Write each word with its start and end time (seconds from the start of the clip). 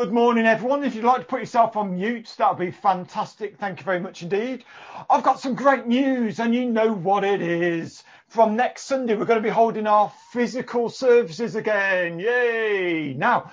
Good 0.00 0.14
morning, 0.14 0.46
everyone. 0.46 0.82
If 0.82 0.94
you'd 0.94 1.04
like 1.04 1.20
to 1.20 1.26
put 1.26 1.40
yourself 1.40 1.76
on 1.76 1.96
mute, 1.96 2.34
that 2.38 2.48
would 2.48 2.64
be 2.64 2.70
fantastic. 2.70 3.58
Thank 3.58 3.80
you 3.80 3.84
very 3.84 4.00
much 4.00 4.22
indeed. 4.22 4.64
I've 5.10 5.22
got 5.22 5.40
some 5.40 5.54
great 5.54 5.86
news, 5.86 6.40
and 6.40 6.54
you 6.54 6.64
know 6.70 6.90
what 6.90 7.22
it 7.22 7.42
is. 7.42 8.02
From 8.26 8.56
next 8.56 8.84
Sunday, 8.84 9.14
we're 9.14 9.26
going 9.26 9.42
to 9.42 9.46
be 9.46 9.50
holding 9.50 9.86
our 9.86 10.10
physical 10.32 10.88
services 10.88 11.54
again. 11.54 12.18
Yay! 12.18 13.12
Now, 13.12 13.52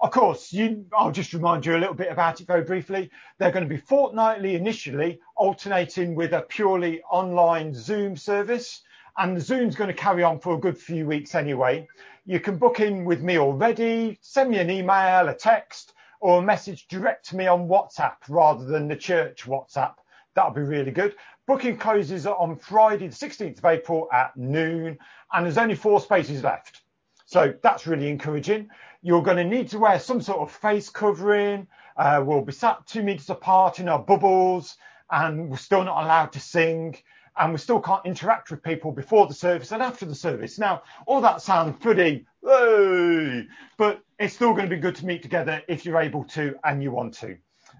of 0.00 0.10
course, 0.10 0.52
you, 0.52 0.84
I'll 0.98 1.12
just 1.12 1.32
remind 1.32 1.64
you 1.64 1.76
a 1.76 1.78
little 1.78 1.94
bit 1.94 2.10
about 2.10 2.40
it 2.40 2.48
very 2.48 2.64
briefly. 2.64 3.12
They're 3.38 3.52
going 3.52 3.68
to 3.68 3.72
be 3.72 3.80
fortnightly 3.80 4.56
initially, 4.56 5.20
alternating 5.36 6.16
with 6.16 6.32
a 6.32 6.40
purely 6.40 7.02
online 7.02 7.72
Zoom 7.72 8.16
service. 8.16 8.82
And 9.16 9.36
the 9.36 9.40
Zoom's 9.40 9.76
going 9.76 9.88
to 9.88 9.94
carry 9.94 10.24
on 10.24 10.40
for 10.40 10.54
a 10.54 10.60
good 10.60 10.76
few 10.76 11.06
weeks 11.06 11.34
anyway. 11.34 11.86
You 12.26 12.40
can 12.40 12.58
book 12.58 12.80
in 12.80 13.04
with 13.04 13.22
me 13.22 13.38
already, 13.38 14.18
send 14.20 14.50
me 14.50 14.58
an 14.58 14.70
email, 14.70 15.28
a 15.28 15.34
text, 15.34 15.92
or 16.20 16.38
a 16.38 16.42
message 16.42 16.88
direct 16.88 17.28
to 17.28 17.36
me 17.36 17.46
on 17.46 17.68
WhatsApp 17.68 18.16
rather 18.28 18.64
than 18.64 18.88
the 18.88 18.96
church 18.96 19.44
WhatsApp. 19.44 19.94
That'll 20.34 20.52
be 20.52 20.62
really 20.62 20.90
good. 20.90 21.14
Booking 21.46 21.76
closes 21.76 22.26
on 22.26 22.56
Friday, 22.56 23.06
the 23.06 23.14
16th 23.14 23.58
of 23.58 23.64
April 23.66 24.08
at 24.12 24.36
noon, 24.36 24.98
and 25.32 25.44
there's 25.44 25.58
only 25.58 25.76
four 25.76 26.00
spaces 26.00 26.42
left. 26.42 26.82
So 27.26 27.54
that's 27.62 27.86
really 27.86 28.08
encouraging. 28.08 28.68
You're 29.02 29.22
going 29.22 29.36
to 29.36 29.44
need 29.44 29.68
to 29.68 29.78
wear 29.78 30.00
some 30.00 30.22
sort 30.22 30.40
of 30.40 30.50
face 30.50 30.88
covering. 30.88 31.68
Uh, 31.96 32.22
we'll 32.24 32.40
be 32.40 32.52
sat 32.52 32.86
two 32.86 33.02
meters 33.02 33.30
apart 33.30 33.78
in 33.78 33.88
our 33.88 33.98
bubbles, 33.98 34.76
and 35.10 35.50
we're 35.50 35.56
still 35.56 35.84
not 35.84 36.02
allowed 36.02 36.32
to 36.32 36.40
sing 36.40 36.96
and 37.36 37.52
we 37.52 37.58
still 37.58 37.80
can't 37.80 38.04
interact 38.04 38.50
with 38.50 38.62
people 38.62 38.92
before 38.92 39.26
the 39.26 39.34
service 39.34 39.72
and 39.72 39.82
after 39.82 40.06
the 40.06 40.14
service. 40.14 40.58
Now, 40.58 40.82
all 41.06 41.20
that 41.20 41.42
sounds 41.42 41.76
pretty, 41.80 42.26
hey, 42.44 43.46
but 43.76 44.00
it's 44.18 44.34
still 44.34 44.52
going 44.52 44.68
to 44.68 44.74
be 44.74 44.80
good 44.80 44.96
to 44.96 45.06
meet 45.06 45.22
together 45.22 45.62
if 45.68 45.84
you're 45.84 46.00
able 46.00 46.24
to 46.24 46.54
and 46.64 46.82
you 46.82 46.90
want 46.90 47.14
to. 47.14 47.36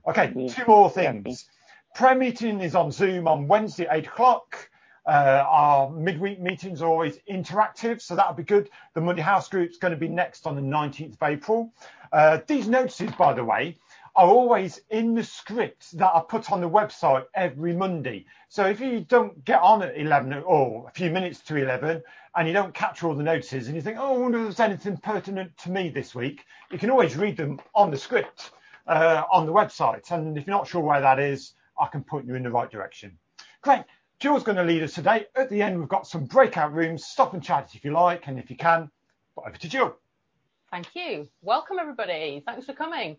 Okay, 0.09 0.33
yeah. 0.35 0.49
two 0.49 0.65
more 0.67 0.91
things. 0.91 1.47
Prayer 1.95 2.17
meeting 2.17 2.61
is 2.61 2.75
on 2.75 2.91
Zoom 2.91 3.29
on 3.29 3.47
Wednesday, 3.47 3.87
8 3.91 4.07
o'clock. 4.07 4.71
Uh, 5.07 5.45
our 5.49 5.91
midweek 5.91 6.41
meetings 6.41 6.81
are 6.83 6.89
always 6.89 7.19
interactive, 7.31 8.01
so 8.01 8.17
that'll 8.17 8.35
be 8.35 8.43
good. 8.43 8.71
The 8.95 9.01
Monday 9.01 9.23
House 9.23 9.49
Group's 9.49 9.77
going 9.77 9.93
to 9.93 9.99
be 9.99 10.09
next 10.09 10.47
on 10.47 10.57
the 10.57 10.63
19th 10.63 11.13
of 11.13 11.23
April. 11.23 11.73
Uh, 12.11 12.39
these 12.47 12.69
notices, 12.69 13.11
by 13.13 13.33
the 13.33 13.45
way, 13.45 13.77
are 14.17 14.29
always 14.29 14.81
in 14.91 15.15
the 15.15 15.25
scripts 15.25 15.91
that 15.93 16.11
are 16.13 16.25
put 16.25 16.53
on 16.53 16.61
the 16.61 16.69
website 16.71 17.25
every 17.35 17.75
Monday. 17.75 18.27
So 18.49 18.65
if 18.67 18.81
you 18.81 19.01
don't 19.01 19.45
get 19.45 19.61
on 19.61 19.83
at 19.83 19.97
11 19.97 20.33
or 20.45 20.87
a 20.89 20.93
few 20.93 21.11
minutes 21.11 21.41
to 21.41 21.57
11 21.57 22.03
and 22.37 22.49
you 22.49 22.55
don't 22.55 22.73
catch 22.73 23.03
all 23.03 23.15
the 23.15 23.25
notices 23.25 23.67
and 23.67 23.75
you 23.75 23.83
think, 23.83 23.99
oh, 23.99 24.15
I 24.15 24.19
wonder 24.19 24.39
if 24.39 24.45
there's 24.45 24.61
anything 24.61 24.97
pertinent 24.99 25.57
to 25.59 25.71
me 25.71 25.89
this 25.89 26.15
week, 26.15 26.45
you 26.71 26.79
can 26.79 26.91
always 26.91 27.17
read 27.17 27.37
them 27.37 27.59
on 27.75 27.91
the 27.91 27.99
script 27.99 28.53
uh, 28.87 29.25
on 29.33 29.47
the 29.47 29.53
website. 29.53 30.11
And 30.13 30.39
if 30.39 30.47
you're 30.47 30.57
not 30.57 30.69
sure 30.69 30.83
where 30.83 31.01
that 31.01 31.19
is, 31.19 31.55
I 31.81 31.87
can 31.87 32.05
point 32.05 32.27
you 32.27 32.37
in 32.37 32.45
the 32.45 32.51
right 32.51 32.71
direction. 32.71 33.19
Great. 33.63 33.83
Jill's 34.21 34.45
going 34.45 34.59
to 34.59 34.65
lead 34.65 34.83
us 34.83 34.95
today. 34.95 35.27
At 35.35 35.51
the 35.51 35.61
end, 35.61 35.79
we've 35.79 35.89
got 35.89 36.07
some 36.07 36.25
breakout 36.25 36.73
rooms. 36.73 37.05
Stop 37.05 37.35
and 37.35 37.43
chat 37.43 37.71
if 37.75 37.85
you 37.85 37.91
like, 37.91 38.29
and 38.29 38.39
if 38.39 38.49
you 38.49 38.57
can, 38.57 38.91
over 39.37 39.57
to 39.57 39.69
Jill. 39.69 39.97
Thank 40.71 40.95
you. 40.95 41.29
Welcome, 41.43 41.79
everybody. 41.81 42.43
Thanks 42.47 42.67
for 42.67 42.73
coming. 42.73 43.17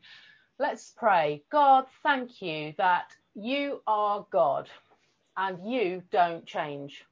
Let's 0.58 0.94
pray. 0.96 1.44
God, 1.52 1.86
thank 2.02 2.42
you 2.42 2.74
that 2.78 3.14
you 3.34 3.82
are 3.86 4.26
God 4.32 4.70
and 5.36 5.70
you 5.70 6.02
don't 6.12 6.46
change. 6.46 7.04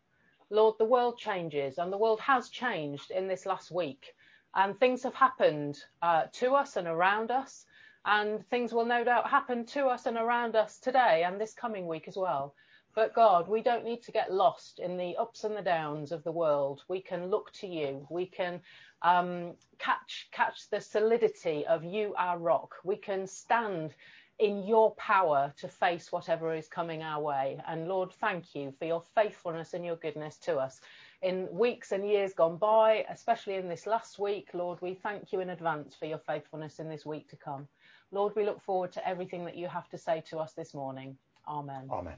Lord, 0.50 0.76
the 0.80 0.86
world 0.86 1.18
changes 1.18 1.78
and 1.78 1.92
the 1.92 1.98
world 1.98 2.22
has 2.22 2.48
changed 2.48 3.12
in 3.12 3.28
this 3.28 3.46
last 3.46 3.70
week. 3.70 4.16
And 4.56 4.80
things 4.80 5.04
have 5.04 5.14
happened 5.16 5.78
uh, 6.02 6.28
to 6.34 6.54
us 6.54 6.78
and 6.78 6.88
around 6.88 7.32
us. 7.32 7.66
And 8.06 8.48
things 8.50 8.72
will 8.72 8.86
no 8.86 9.04
doubt 9.04 9.30
happen 9.30 9.66
to 9.68 9.88
us 9.88 10.06
and 10.06 10.16
around 10.16 10.56
us 10.56 10.80
today 10.80 11.26
and 11.26 11.40
this 11.40 11.54
coming 11.54 11.86
week 11.86 12.08
as 12.08 12.16
well. 12.16 12.56
But 12.96 13.14
God, 13.14 13.50
we 13.50 13.62
don't 13.62 13.84
need 13.84 14.04
to 14.04 14.14
get 14.14 14.32
lost 14.32 14.80
in 14.80 14.96
the 14.96 15.18
ups 15.18 15.44
and 15.44 15.58
the 15.58 15.62
downs 15.62 16.14
of 16.14 16.24
the 16.24 16.32
world. 16.32 16.84
We 16.88 17.02
can 17.02 17.30
look 17.30 17.52
to 17.54 17.68
you. 17.68 18.08
We 18.10 18.26
can 18.26 18.62
um, 19.04 19.54
catch 19.80 20.30
catch 20.32 20.70
the 20.70 20.82
solidity 20.82 21.66
of 21.66 21.84
you, 21.84 22.14
our 22.18 22.38
rock. 22.38 22.76
We 22.84 22.96
can 22.96 23.28
stand 23.28 23.94
in 24.40 24.64
your 24.64 24.96
power 24.96 25.54
to 25.58 25.68
face 25.68 26.12
whatever 26.12 26.54
is 26.56 26.68
coming 26.68 27.04
our 27.04 27.22
way. 27.22 27.60
And 27.68 27.88
Lord, 27.88 28.12
thank 28.14 28.56
you 28.56 28.74
for 28.80 28.86
your 28.86 29.04
faithfulness 29.14 29.74
and 29.74 29.86
your 29.86 29.96
goodness 29.98 30.38
to 30.40 30.58
us. 30.58 30.82
In 31.22 31.48
weeks 31.52 31.92
and 31.92 32.08
years 32.08 32.34
gone 32.34 32.58
by, 32.58 33.06
especially 33.10 33.56
in 33.56 33.70
this 33.70 33.86
last 33.86 34.20
week, 34.20 34.50
Lord, 34.54 34.82
we 34.82 34.96
thank 34.96 35.32
you 35.32 35.40
in 35.40 35.52
advance 35.52 35.96
for 35.96 36.06
your 36.06 36.18
faithfulness 36.18 36.80
in 36.80 36.90
this 36.90 37.06
week 37.06 37.30
to 37.30 37.38
come. 37.38 37.68
Lord, 38.12 38.34
we 38.36 38.44
look 38.46 38.62
forward 38.62 38.92
to 38.94 39.08
everything 39.08 39.46
that 39.46 39.56
you 39.56 39.68
have 39.68 39.88
to 39.90 39.98
say 39.98 40.24
to 40.30 40.40
us 40.40 40.54
this 40.54 40.74
morning. 40.74 41.18
Amen. 41.48 41.88
Amen. 41.92 42.18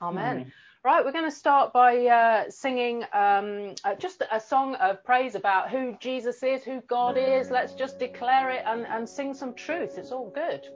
Amen. 0.00 0.38
Mm. 0.46 0.52
Right, 0.84 1.04
we're 1.04 1.12
going 1.12 1.28
to 1.28 1.36
start 1.36 1.72
by 1.72 2.06
uh, 2.06 2.50
singing 2.50 3.02
um, 3.12 3.74
uh, 3.84 3.96
just 3.96 4.22
a 4.30 4.38
song 4.38 4.76
of 4.76 5.02
praise 5.02 5.34
about 5.34 5.70
who 5.70 5.96
Jesus 5.98 6.40
is, 6.44 6.62
who 6.62 6.80
God 6.82 7.18
is. 7.18 7.50
Let's 7.50 7.74
just 7.74 7.98
declare 7.98 8.50
it 8.50 8.62
and, 8.64 8.86
and 8.86 9.08
sing 9.08 9.34
some 9.34 9.54
truth. 9.54 9.98
It's 9.98 10.12
all 10.12 10.30
good. 10.30 10.68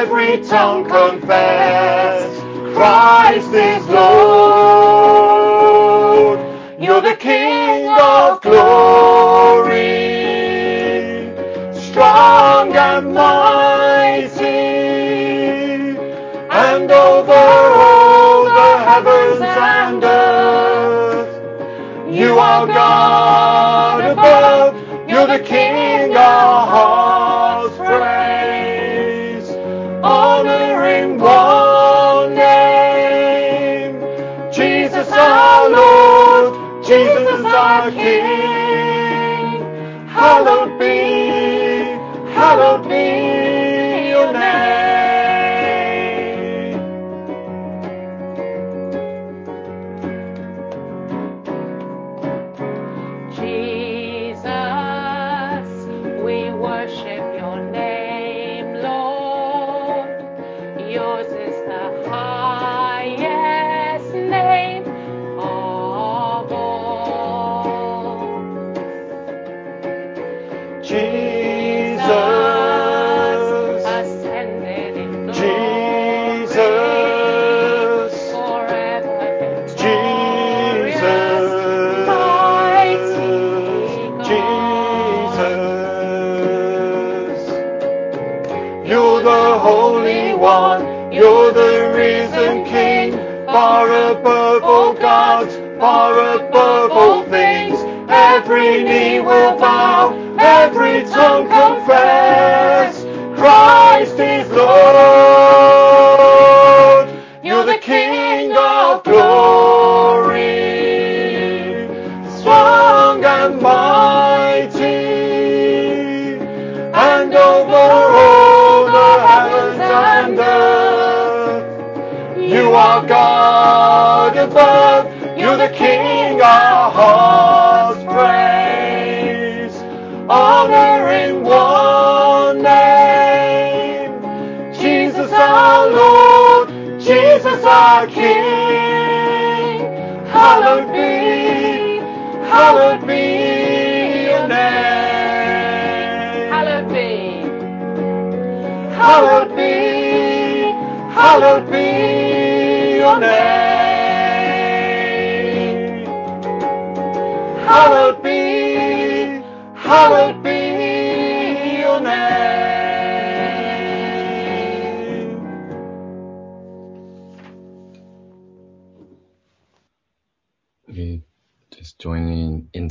every 0.00 0.40
tongue 0.44 0.82
confess 0.88 2.24
Christ 2.74 3.52
is 3.52 3.86
Lord. 3.88 4.10
You're 6.80 7.02
the 7.02 7.16
King 7.16 7.86
of 8.00 8.40
glory. 8.40 10.00
Strong 11.74 12.59
darkness. 37.60 38.19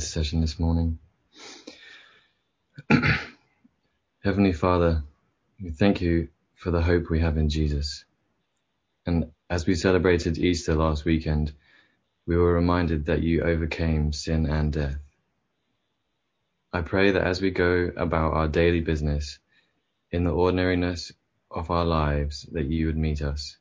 Intercession 0.00 0.40
this 0.40 0.58
morning. 0.58 0.98
Heavenly 4.24 4.54
Father, 4.54 5.02
we 5.62 5.72
thank 5.72 6.00
you 6.00 6.28
for 6.54 6.70
the 6.70 6.80
hope 6.80 7.10
we 7.10 7.20
have 7.20 7.36
in 7.36 7.50
Jesus. 7.50 8.06
And 9.04 9.30
as 9.50 9.66
we 9.66 9.74
celebrated 9.74 10.38
Easter 10.38 10.74
last 10.74 11.04
weekend, 11.04 11.52
we 12.26 12.34
were 12.34 12.54
reminded 12.54 13.04
that 13.06 13.22
you 13.22 13.42
overcame 13.42 14.14
sin 14.14 14.46
and 14.46 14.72
death. 14.72 14.96
I 16.72 16.80
pray 16.80 17.10
that 17.10 17.26
as 17.26 17.42
we 17.42 17.50
go 17.50 17.90
about 17.94 18.32
our 18.32 18.48
daily 18.48 18.80
business, 18.80 19.38
in 20.10 20.24
the 20.24 20.32
ordinariness 20.32 21.12
of 21.50 21.70
our 21.70 21.84
lives, 21.84 22.48
that 22.52 22.64
you 22.64 22.86
would 22.86 22.96
meet 22.96 23.20
us. 23.20 23.58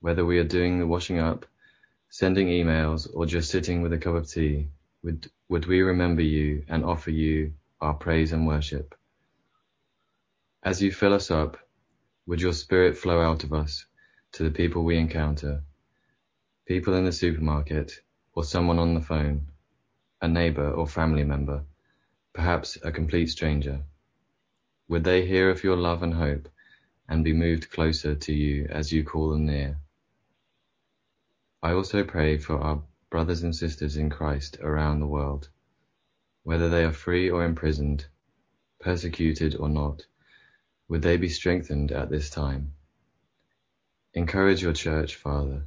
Whether 0.00 0.24
we 0.24 0.40
are 0.40 0.54
doing 0.58 0.80
the 0.80 0.86
washing 0.88 1.20
up, 1.20 1.46
sending 2.10 2.48
emails, 2.48 3.08
or 3.14 3.24
just 3.24 3.52
sitting 3.52 3.82
with 3.82 3.92
a 3.92 3.98
cup 3.98 4.16
of 4.16 4.28
tea, 4.28 4.70
would, 5.02 5.30
would 5.48 5.66
we 5.66 5.82
remember 5.82 6.22
you 6.22 6.64
and 6.68 6.84
offer 6.84 7.10
you 7.10 7.52
our 7.80 7.94
praise 7.94 8.32
and 8.32 8.46
worship? 8.46 8.94
As 10.62 10.82
you 10.82 10.90
fill 10.90 11.14
us 11.14 11.30
up, 11.30 11.56
would 12.26 12.40
your 12.40 12.52
spirit 12.52 12.98
flow 12.98 13.20
out 13.20 13.44
of 13.44 13.52
us 13.52 13.86
to 14.32 14.42
the 14.42 14.50
people 14.50 14.84
we 14.84 14.98
encounter? 14.98 15.62
People 16.66 16.94
in 16.94 17.04
the 17.04 17.12
supermarket, 17.12 18.00
or 18.34 18.44
someone 18.44 18.78
on 18.78 18.94
the 18.94 19.00
phone, 19.00 19.46
a 20.20 20.28
neighbor 20.28 20.70
or 20.70 20.86
family 20.86 21.24
member, 21.24 21.64
perhaps 22.34 22.76
a 22.82 22.92
complete 22.92 23.30
stranger. 23.30 23.80
Would 24.88 25.04
they 25.04 25.26
hear 25.26 25.48
of 25.48 25.64
your 25.64 25.76
love 25.76 26.02
and 26.02 26.14
hope 26.14 26.48
and 27.08 27.24
be 27.24 27.32
moved 27.32 27.70
closer 27.70 28.14
to 28.14 28.32
you 28.32 28.66
as 28.70 28.92
you 28.92 29.04
call 29.04 29.30
them 29.30 29.46
near? 29.46 29.78
I 31.62 31.72
also 31.72 32.04
pray 32.04 32.38
for 32.38 32.58
our 32.58 32.82
brothers 33.10 33.42
and 33.42 33.54
sisters 33.54 33.96
in 33.96 34.10
Christ 34.10 34.58
around 34.60 35.00
the 35.00 35.06
world, 35.06 35.48
whether 36.42 36.68
they 36.68 36.84
are 36.84 36.92
free 36.92 37.30
or 37.30 37.44
imprisoned, 37.44 38.06
persecuted 38.80 39.56
or 39.56 39.68
not, 39.68 40.06
would 40.88 41.02
they 41.02 41.16
be 41.16 41.28
strengthened 41.28 41.92
at 41.92 42.10
this 42.10 42.30
time? 42.30 42.72
Encourage 44.14 44.62
your 44.62 44.72
church, 44.72 45.16
Father, 45.16 45.66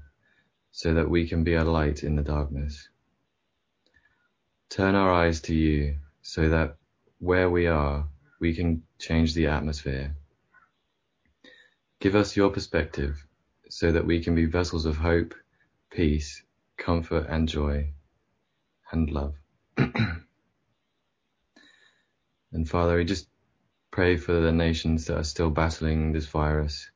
so 0.71 0.93
that 0.93 1.09
we 1.09 1.27
can 1.27 1.43
be 1.43 1.53
a 1.53 1.63
light 1.63 2.03
in 2.03 2.15
the 2.15 2.23
darkness. 2.23 2.89
Turn 4.69 4.95
our 4.95 5.11
eyes 5.11 5.41
to 5.41 5.55
you 5.55 5.97
so 6.21 6.49
that 6.49 6.77
where 7.19 7.49
we 7.49 7.67
are, 7.67 8.07
we 8.39 8.55
can 8.55 8.83
change 8.97 9.33
the 9.33 9.47
atmosphere. 9.47 10.15
Give 11.99 12.15
us 12.15 12.35
your 12.35 12.49
perspective 12.49 13.23
so 13.69 13.91
that 13.91 14.05
we 14.05 14.23
can 14.23 14.33
be 14.33 14.45
vessels 14.45 14.85
of 14.85 14.97
hope, 14.97 15.35
peace, 15.91 16.41
comfort, 16.81 17.27
and 17.29 17.47
joy, 17.47 17.93
and 18.91 19.09
love. 19.11 19.35
and 19.77 20.25
Father, 22.65 22.97
we 22.97 23.05
just 23.05 23.27
pray 23.91 24.17
for 24.17 24.33
the 24.33 24.51
nations 24.51 25.05
that 25.05 25.17
are 25.17 25.23
still 25.23 25.51
battling 25.51 26.11
this 26.11 26.25
virus, 26.25 26.89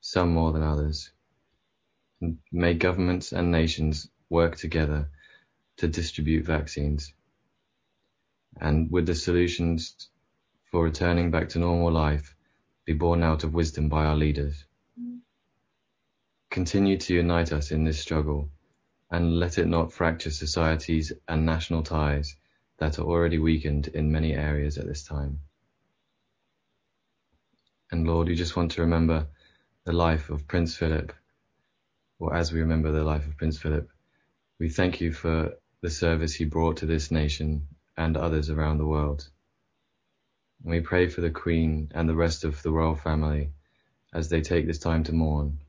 some 0.00 0.30
more 0.30 0.52
than 0.52 0.62
others. 0.62 1.12
And 2.20 2.38
may 2.50 2.74
governments 2.74 3.30
and 3.30 3.52
nations 3.52 4.08
work 4.28 4.56
together 4.56 5.08
to 5.76 5.86
distribute 5.86 6.44
vaccines. 6.44 7.14
And 8.60 8.90
would 8.90 9.06
the 9.06 9.14
solutions 9.14 10.10
for 10.72 10.82
returning 10.82 11.30
back 11.30 11.50
to 11.50 11.60
normal 11.60 11.92
life 11.92 12.34
be 12.84 12.94
born 12.94 13.22
out 13.22 13.44
of 13.44 13.54
wisdom 13.54 13.88
by 13.88 14.06
our 14.06 14.16
leaders? 14.16 14.64
Mm. 15.00 15.20
Continue 16.50 16.96
to 16.96 17.14
unite 17.14 17.52
us 17.52 17.70
in 17.70 17.84
this 17.84 18.00
struggle 18.00 18.50
and 19.10 19.38
let 19.38 19.58
it 19.58 19.66
not 19.66 19.92
fracture 19.92 20.30
societies 20.30 21.12
and 21.26 21.46
national 21.46 21.82
ties 21.82 22.36
that 22.78 22.98
are 22.98 23.06
already 23.06 23.38
weakened 23.38 23.88
in 23.88 24.12
many 24.12 24.34
areas 24.34 24.78
at 24.78 24.86
this 24.86 25.02
time. 25.02 25.40
And 27.90 28.06
Lord, 28.06 28.28
we 28.28 28.34
just 28.34 28.56
want 28.56 28.72
to 28.72 28.82
remember 28.82 29.26
the 29.84 29.92
life 29.92 30.28
of 30.28 30.46
Prince 30.46 30.76
Philip, 30.76 31.12
or 32.18 32.34
as 32.34 32.52
we 32.52 32.60
remember 32.60 32.92
the 32.92 33.04
life 33.04 33.26
of 33.26 33.36
Prince 33.36 33.58
Philip, 33.58 33.88
we 34.58 34.68
thank 34.68 35.00
you 35.00 35.12
for 35.12 35.54
the 35.80 35.90
service 35.90 36.34
he 36.34 36.44
brought 36.44 36.78
to 36.78 36.86
this 36.86 37.10
nation 37.10 37.68
and 37.96 38.16
others 38.16 38.50
around 38.50 38.78
the 38.78 38.86
world. 38.86 39.28
We 40.62 40.80
pray 40.80 41.08
for 41.08 41.20
the 41.20 41.30
Queen 41.30 41.90
and 41.94 42.08
the 42.08 42.16
rest 42.16 42.44
of 42.44 42.62
the 42.62 42.72
royal 42.72 42.96
family 42.96 43.52
as 44.12 44.28
they 44.28 44.40
take 44.40 44.66
this 44.66 44.80
time 44.80 45.04
to 45.04 45.12
mourn. 45.12 45.60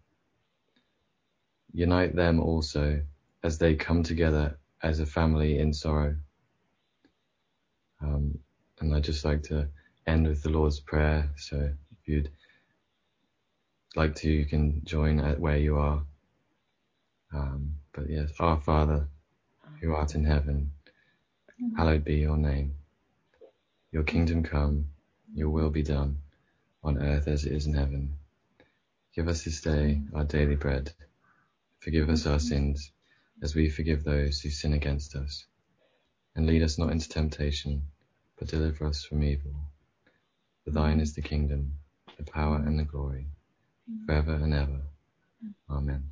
Unite 1.72 2.15
them 2.15 2.39
also 2.39 3.01
as 3.43 3.58
they 3.58 3.75
come 3.75 4.03
together 4.03 4.58
as 4.81 5.00
a 5.00 5.05
family 5.05 5.60
in 5.60 5.74
sorrow. 5.74 6.15
Um, 8.01 8.39
and 8.79 8.93
I'd 8.93 9.03
just 9.03 9.25
like 9.25 9.43
to 9.43 9.67
end 10.08 10.27
with 10.27 10.43
the 10.43 10.50
Lord's 10.50 10.79
Prayer. 10.79 11.29
So 11.38 11.58
if 11.58 12.08
you'd 12.08 12.31
like 13.96 14.15
to, 14.15 14.29
you 14.29 14.46
can 14.46 14.81
join 14.86 15.19
at 15.19 15.39
where 15.39 15.58
you 15.58 15.77
are. 15.77 16.03
Um, 17.34 17.75
but 17.93 18.10
yes, 18.10 18.31
our 18.39 18.60
Father, 18.62 19.08
who 19.81 19.93
art 19.93 20.15
in 20.15 20.24
heaven, 20.24 20.72
hallowed 21.77 22.03
be 22.03 22.15
your 22.15 22.38
name. 22.38 22.75
Your 23.91 24.03
kingdom 24.03 24.43
come, 24.43 24.86
your 25.34 25.50
will 25.50 25.69
be 25.69 25.84
done, 25.84 26.19
on 26.84 27.01
earth 27.01 27.27
as 27.27 27.46
it 27.46 27.51
is 27.51 27.65
in 27.65 27.74
heaven. 27.74 28.15
Give 29.15 29.27
us 29.27 29.43
this 29.43 29.62
day 29.62 30.01
our 30.13 30.24
daily 30.24 30.55
bread. 30.55 30.93
Forgive 31.79 32.10
us 32.10 32.25
our 32.25 32.39
sins, 32.39 32.91
as 33.41 33.55
we 33.55 33.69
forgive 33.69 34.03
those 34.03 34.41
who 34.41 34.50
sin 34.50 34.74
against 34.74 35.15
us. 35.15 35.46
And 36.36 36.46
lead 36.46 36.63
us 36.63 36.77
not 36.77 36.91
into 36.91 37.10
temptation, 37.10 37.84
but 38.38 38.48
deliver 38.48 38.86
us 38.86 39.03
from 39.03 39.24
evil. 39.24 39.53
For 40.63 40.72
thine 40.72 41.00
is 41.00 41.13
the 41.13 41.22
kingdom, 41.22 41.74
the 42.17 42.24
power, 42.24 42.58
and 42.58 42.79
the 42.79 42.84
glory, 42.84 43.27
forever 44.05 44.34
and 44.34 44.53
ever. 44.53 44.81
Amen. 45.69 46.12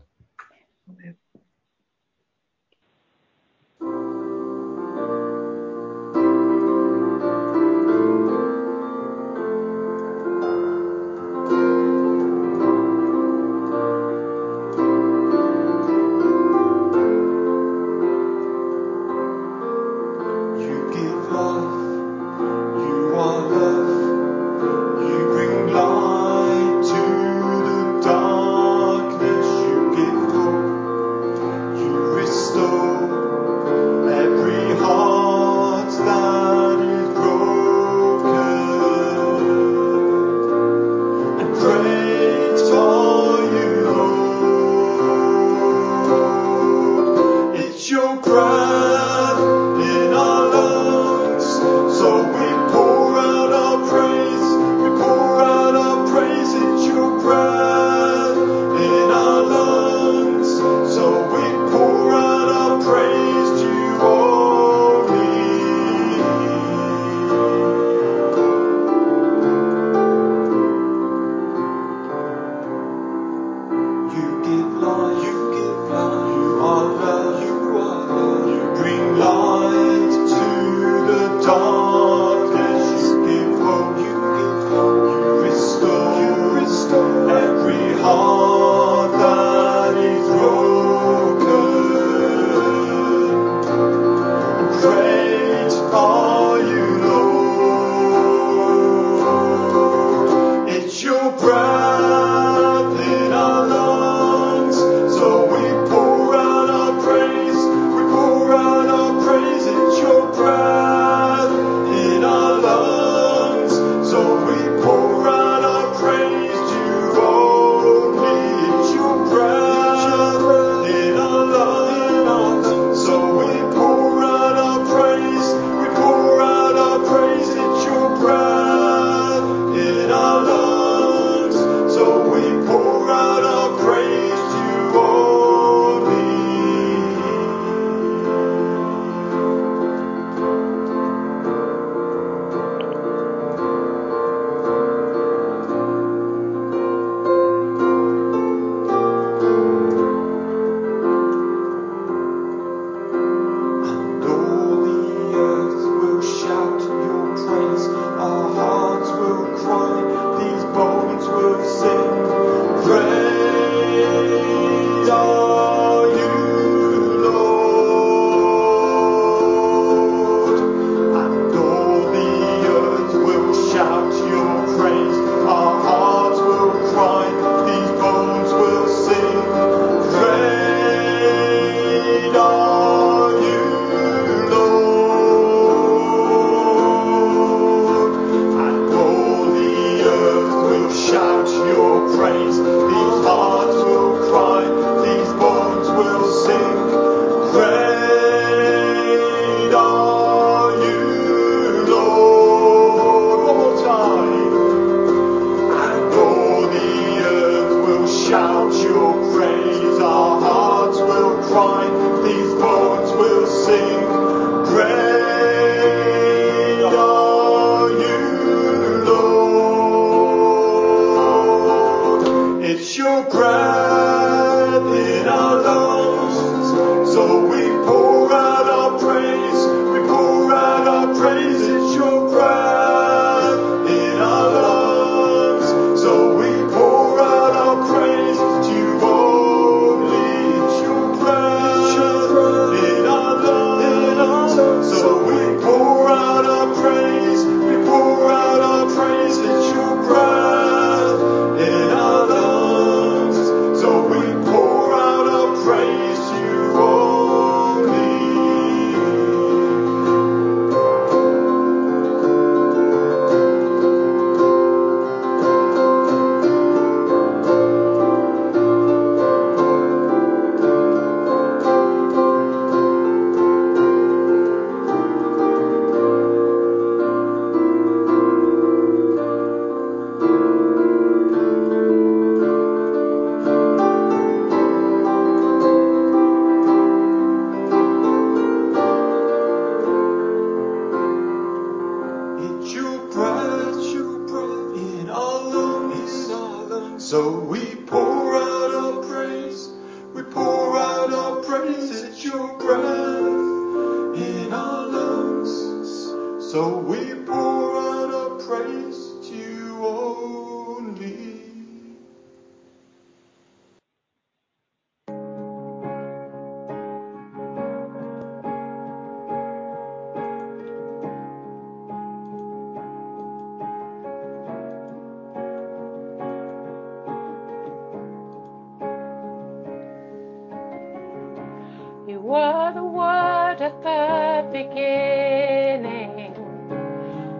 were 332.27 332.73
the 332.75 332.83
Word 332.83 333.61
at 333.61 333.81
the 333.83 334.45
beginning, 334.51 336.33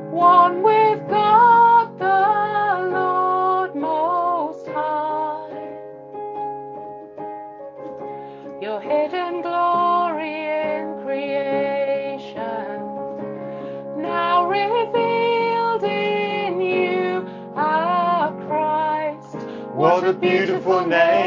one 0.10 0.64
with 0.64 1.06
God 1.10 2.00
the 2.00 2.88
Lord 2.96 3.76
Most 3.76 4.66
High. 4.68 5.50
Your 8.62 8.80
hidden 8.80 9.42
glory 9.42 10.36
in 10.72 11.04
creation, 11.04 12.80
now 14.02 14.48
revealed 14.50 15.84
in 15.84 16.62
you, 16.62 17.28
our 17.58 18.32
Christ. 18.48 19.36
What, 19.74 20.08
a 20.08 20.14
beautiful 20.14 20.86
name! 20.86 21.27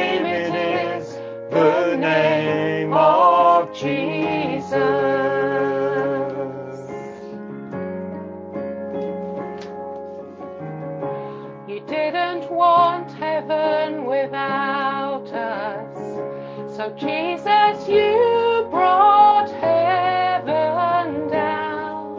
So, 16.81 16.89
Jesus, 16.97 17.87
you 17.87 18.67
brought 18.71 19.51
heaven 19.61 21.27
down. 21.29 22.17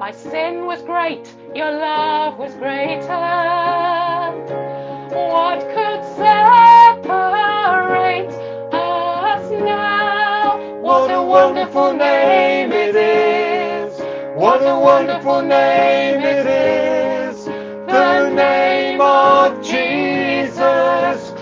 My 0.00 0.10
sin 0.10 0.66
was 0.66 0.82
great, 0.82 1.32
your 1.54 1.70
love 1.70 2.38
was 2.40 2.52
greater. 2.54 3.06
What 5.14 5.60
could 5.76 6.02
separate 6.16 7.14
us 8.72 9.50
now? 9.52 10.58
What 10.80 11.08
a 11.12 11.22
wonderful 11.22 11.92
name 11.92 12.72
it 12.72 12.96
is. 12.96 13.96
What 14.34 14.60
a 14.60 14.76
wonderful 14.76 15.42
name 15.42 16.20
it 16.20 16.46
is. 16.48 17.44
The 17.44 18.28
name 18.30 19.00
of 19.00 19.62
Jesus 19.62 21.23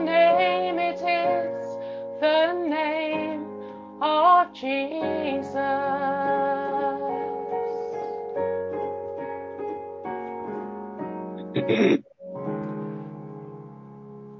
name 0.00 0.78
it 0.78 1.00
is. 1.00 1.76
The 2.20 2.52
name 2.52 3.46
of 4.00 4.52
Jesus. 4.54 5.54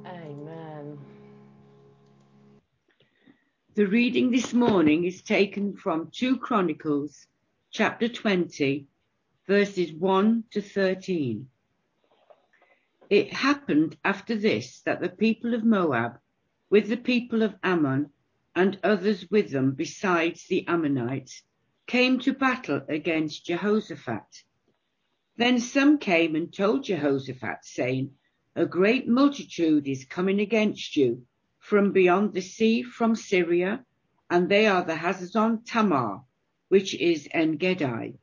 Amen. 0.07 0.99
The 3.75 3.87
reading 3.87 4.31
this 4.31 4.53
morning 4.53 5.05
is 5.05 5.23
taken 5.23 5.77
from 5.77 6.11
2 6.13 6.39
Chronicles 6.39 7.27
chapter 7.71 8.09
20 8.09 8.87
verses 9.47 9.93
1 9.93 10.45
to 10.53 10.63
13. 10.63 11.49
It 13.15 13.33
happened 13.33 13.97
after 14.05 14.35
this 14.35 14.81
that 14.81 15.01
the 15.01 15.09
people 15.09 15.55
of 15.55 15.63
Moab 15.63 16.19
with 16.69 16.89
the 16.89 16.97
people 16.97 17.43
of 17.43 17.55
Ammon 17.63 18.11
and 18.57 18.77
others 18.83 19.31
with 19.31 19.53
them 19.53 19.75
besides 19.77 20.49
the 20.49 20.67
Ammonites 20.67 21.45
came 21.87 22.19
to 22.19 22.33
battle 22.33 22.85
against 22.89 23.47
Jehoshaphat. 23.47 24.43
Then 25.37 25.61
some 25.61 25.99
came 25.99 26.35
and 26.35 26.53
told 26.53 26.83
Jehoshaphat 26.83 27.65
saying, 27.65 28.17
a 28.57 28.67
great 28.67 29.07
multitude 29.07 29.87
is 29.87 30.05
coming 30.05 30.41
against 30.41 30.97
you 30.97 31.25
from 31.61 31.93
beyond 31.93 32.35
the 32.35 32.43
sea 32.43 32.83
from 32.83 33.15
Syria, 33.15 33.87
and 34.29 34.49
they 34.49 34.67
are 34.67 34.83
the 34.83 34.97
Hazazon 34.97 35.65
Tamar, 35.65 36.23
which 36.67 36.97
is 36.97 37.29
En 37.31 37.59
Gedi. 37.59 38.19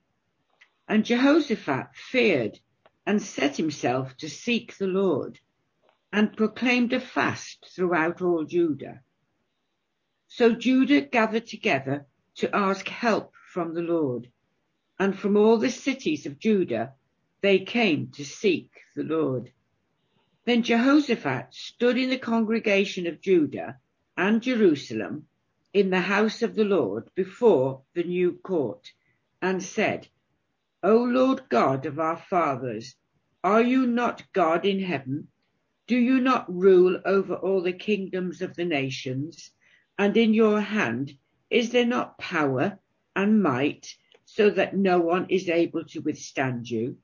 And 0.89 1.05
Jehoshaphat 1.05 1.95
feared 1.95 2.59
and 3.05 3.21
set 3.21 3.57
himself 3.57 4.15
to 4.17 4.29
seek 4.29 4.77
the 4.77 4.87
Lord 4.87 5.39
and 6.13 6.35
proclaimed 6.35 6.93
a 6.93 6.99
fast 6.99 7.67
throughout 7.75 8.21
all 8.21 8.43
Judah. 8.43 9.01
So 10.27 10.53
Judah 10.53 11.01
gathered 11.01 11.47
together 11.47 12.05
to 12.35 12.55
ask 12.55 12.87
help 12.87 13.33
from 13.51 13.73
the 13.73 13.81
Lord, 13.81 14.29
and 14.99 15.17
from 15.17 15.35
all 15.35 15.57
the 15.57 15.69
cities 15.69 16.25
of 16.25 16.39
Judah 16.39 16.93
they 17.41 17.59
came 17.59 18.07
to 18.11 18.23
seek 18.23 18.69
the 18.95 19.03
Lord. 19.03 19.51
Then 20.45 20.63
Jehoshaphat 20.63 21.53
stood 21.53 21.97
in 21.97 22.09
the 22.09 22.17
congregation 22.17 23.07
of 23.07 23.21
Judah 23.21 23.79
and 24.17 24.41
Jerusalem 24.41 25.27
in 25.73 25.89
the 25.89 26.01
house 26.01 26.41
of 26.41 26.55
the 26.55 26.65
Lord 26.65 27.09
before 27.15 27.81
the 27.93 28.03
new 28.03 28.33
court 28.33 28.91
and 29.41 29.61
said, 29.61 30.07
O 30.83 31.03
Lord 31.03 31.47
God 31.47 31.85
of 31.85 31.99
our 31.99 32.17
fathers, 32.17 32.95
are 33.43 33.61
you 33.61 33.85
not 33.85 34.23
God 34.33 34.65
in 34.65 34.79
heaven? 34.79 35.27
Do 35.85 35.95
you 35.95 36.19
not 36.19 36.51
rule 36.51 36.99
over 37.05 37.35
all 37.35 37.61
the 37.61 37.73
kingdoms 37.73 38.41
of 38.41 38.55
the 38.55 38.65
nations? 38.65 39.51
And 39.99 40.17
in 40.17 40.33
your 40.33 40.59
hand 40.59 41.17
is 41.51 41.69
there 41.69 41.85
not 41.85 42.17
power 42.17 42.79
and 43.15 43.43
might 43.43 43.95
so 44.25 44.49
that 44.49 44.75
no 44.75 44.99
one 44.99 45.27
is 45.29 45.49
able 45.49 45.83
to 45.85 45.99
withstand 45.99 46.67
you? 46.67 46.97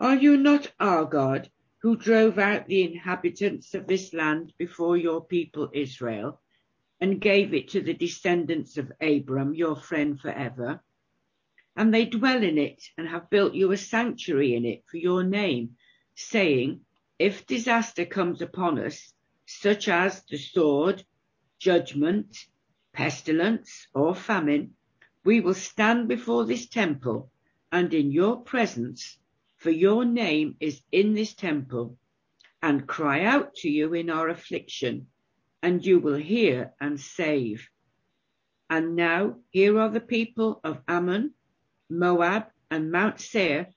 Are 0.00 0.16
you 0.16 0.38
not 0.38 0.72
our 0.80 1.04
God 1.04 1.50
who 1.82 1.96
drove 1.96 2.38
out 2.38 2.68
the 2.68 2.84
inhabitants 2.84 3.74
of 3.74 3.86
this 3.86 4.14
land 4.14 4.54
before 4.56 4.96
your 4.96 5.24
people 5.24 5.68
Israel 5.74 6.40
and 7.00 7.20
gave 7.20 7.52
it 7.52 7.68
to 7.68 7.82
the 7.82 7.94
descendants 7.94 8.78
of 8.78 8.92
Abram, 9.00 9.54
your 9.54 9.76
friend 9.76 10.18
forever? 10.18 10.80
And 11.78 11.94
they 11.94 12.06
dwell 12.06 12.42
in 12.42 12.58
it 12.58 12.82
and 12.98 13.08
have 13.08 13.30
built 13.30 13.54
you 13.54 13.70
a 13.70 13.76
sanctuary 13.76 14.56
in 14.56 14.64
it 14.64 14.82
for 14.90 14.96
your 14.96 15.22
name, 15.22 15.76
saying, 16.16 16.80
if 17.20 17.46
disaster 17.46 18.04
comes 18.04 18.42
upon 18.42 18.80
us, 18.80 19.12
such 19.46 19.86
as 19.88 20.24
the 20.24 20.38
sword, 20.38 21.04
judgment, 21.60 22.36
pestilence, 22.92 23.86
or 23.94 24.12
famine, 24.12 24.74
we 25.24 25.38
will 25.38 25.54
stand 25.54 26.08
before 26.08 26.44
this 26.44 26.66
temple 26.66 27.30
and 27.70 27.94
in 27.94 28.10
your 28.10 28.40
presence, 28.40 29.16
for 29.58 29.70
your 29.70 30.04
name 30.04 30.56
is 30.58 30.80
in 30.90 31.14
this 31.14 31.34
temple, 31.34 31.96
and 32.60 32.88
cry 32.88 33.22
out 33.22 33.54
to 33.54 33.70
you 33.70 33.94
in 33.94 34.10
our 34.10 34.28
affliction, 34.28 35.06
and 35.62 35.86
you 35.86 36.00
will 36.00 36.16
hear 36.16 36.72
and 36.80 36.98
save. 36.98 37.68
And 38.68 38.96
now 38.96 39.36
here 39.50 39.78
are 39.78 39.90
the 39.90 40.00
people 40.00 40.60
of 40.64 40.82
Ammon, 40.88 41.34
Moab, 41.88 42.46
and 42.70 42.90
Mount 42.90 43.20
Seir 43.20 43.68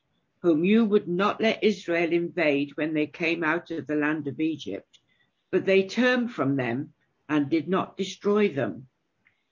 whom 0.41 0.65
you 0.65 0.83
would 0.83 1.07
not 1.07 1.39
let 1.39 1.63
Israel 1.63 2.11
invade 2.11 2.75
when 2.75 2.93
they 2.95 3.05
came 3.05 3.43
out 3.43 3.69
of 3.69 3.85
the 3.85 3.95
land 3.95 4.27
of 4.27 4.39
Egypt, 4.39 4.99
but 5.51 5.65
they 5.65 5.83
turned 5.83 6.31
from 6.31 6.55
them 6.55 6.93
and 7.29 7.49
did 7.49 7.67
not 7.67 7.95
destroy 7.95 8.49
them. 8.49 8.87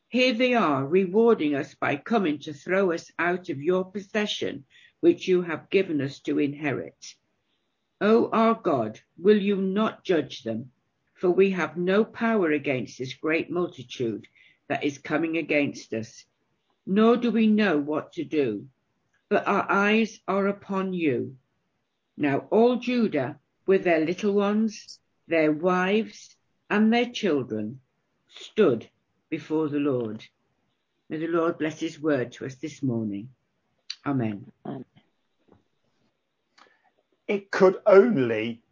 Here 0.08 0.34
they 0.34 0.56
are 0.56 0.88
rewarding 0.88 1.54
us 1.54 1.76
by 1.76 1.95
coming 1.95 2.39
to 2.39 2.54
throw 2.54 2.91
us 2.91 3.12
out 3.19 3.50
of 3.50 3.62
your 3.62 3.86
possession, 3.86 4.65
which 5.00 5.28
you 5.28 5.43
have 5.43 5.69
given 5.69 6.02
us 6.02 6.19
to 6.22 6.39
inherit. 6.39 7.15
O 8.02 8.30
our 8.32 8.56
God, 8.56 9.00
will 9.17 9.39
you 9.39 9.58
not 9.58 10.04
judge 10.04 10.41
them? 10.41 10.72
For 11.13 11.30
we 11.30 11.52
have 11.52 11.78
no 11.78 12.04
power 12.04 12.52
against 12.52 12.98
this 12.98 13.13
great 13.13 13.52
multitude 13.52 14.28
that 14.69 14.84
is 14.84 14.98
coming 14.98 15.38
against 15.38 15.93
us, 15.93 16.26
nor 16.89 17.15
do 17.15 17.30
we 17.32 17.45
know 17.45 17.78
what 17.78 18.12
to 18.12 18.23
do 18.23 18.67
but 19.30 19.47
our 19.47 19.71
eyes 19.71 20.19
are 20.28 20.47
upon 20.47 20.91
you. 20.91 21.36
Now 22.17 22.47
all 22.49 22.78
Judah, 22.78 23.39
with 23.65 23.84
their 23.84 24.04
little 24.04 24.34
ones, 24.34 24.99
their 25.28 25.52
wives, 25.52 26.36
and 26.69 26.91
their 26.91 27.06
children, 27.06 27.80
stood 28.28 28.89
before 29.30 29.69
the 29.69 29.78
Lord. 29.78 30.25
May 31.10 31.17
the 31.17 31.28
Lord 31.28 31.60
bless 31.60 31.80
his 31.80 32.02
word 32.02 32.32
to 32.34 32.45
us 32.45 32.56
this 32.56 32.82
morning. 32.82 33.30
Amen. 34.06 34.52
It 37.28 37.52
could 37.52 37.80
only 37.86 38.63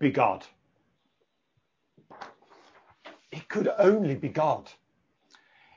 be 0.00 0.10
God. 0.10 0.46
It 3.30 3.48
could 3.48 3.68
only 3.78 4.14
be 4.14 4.28
God. 4.28 4.70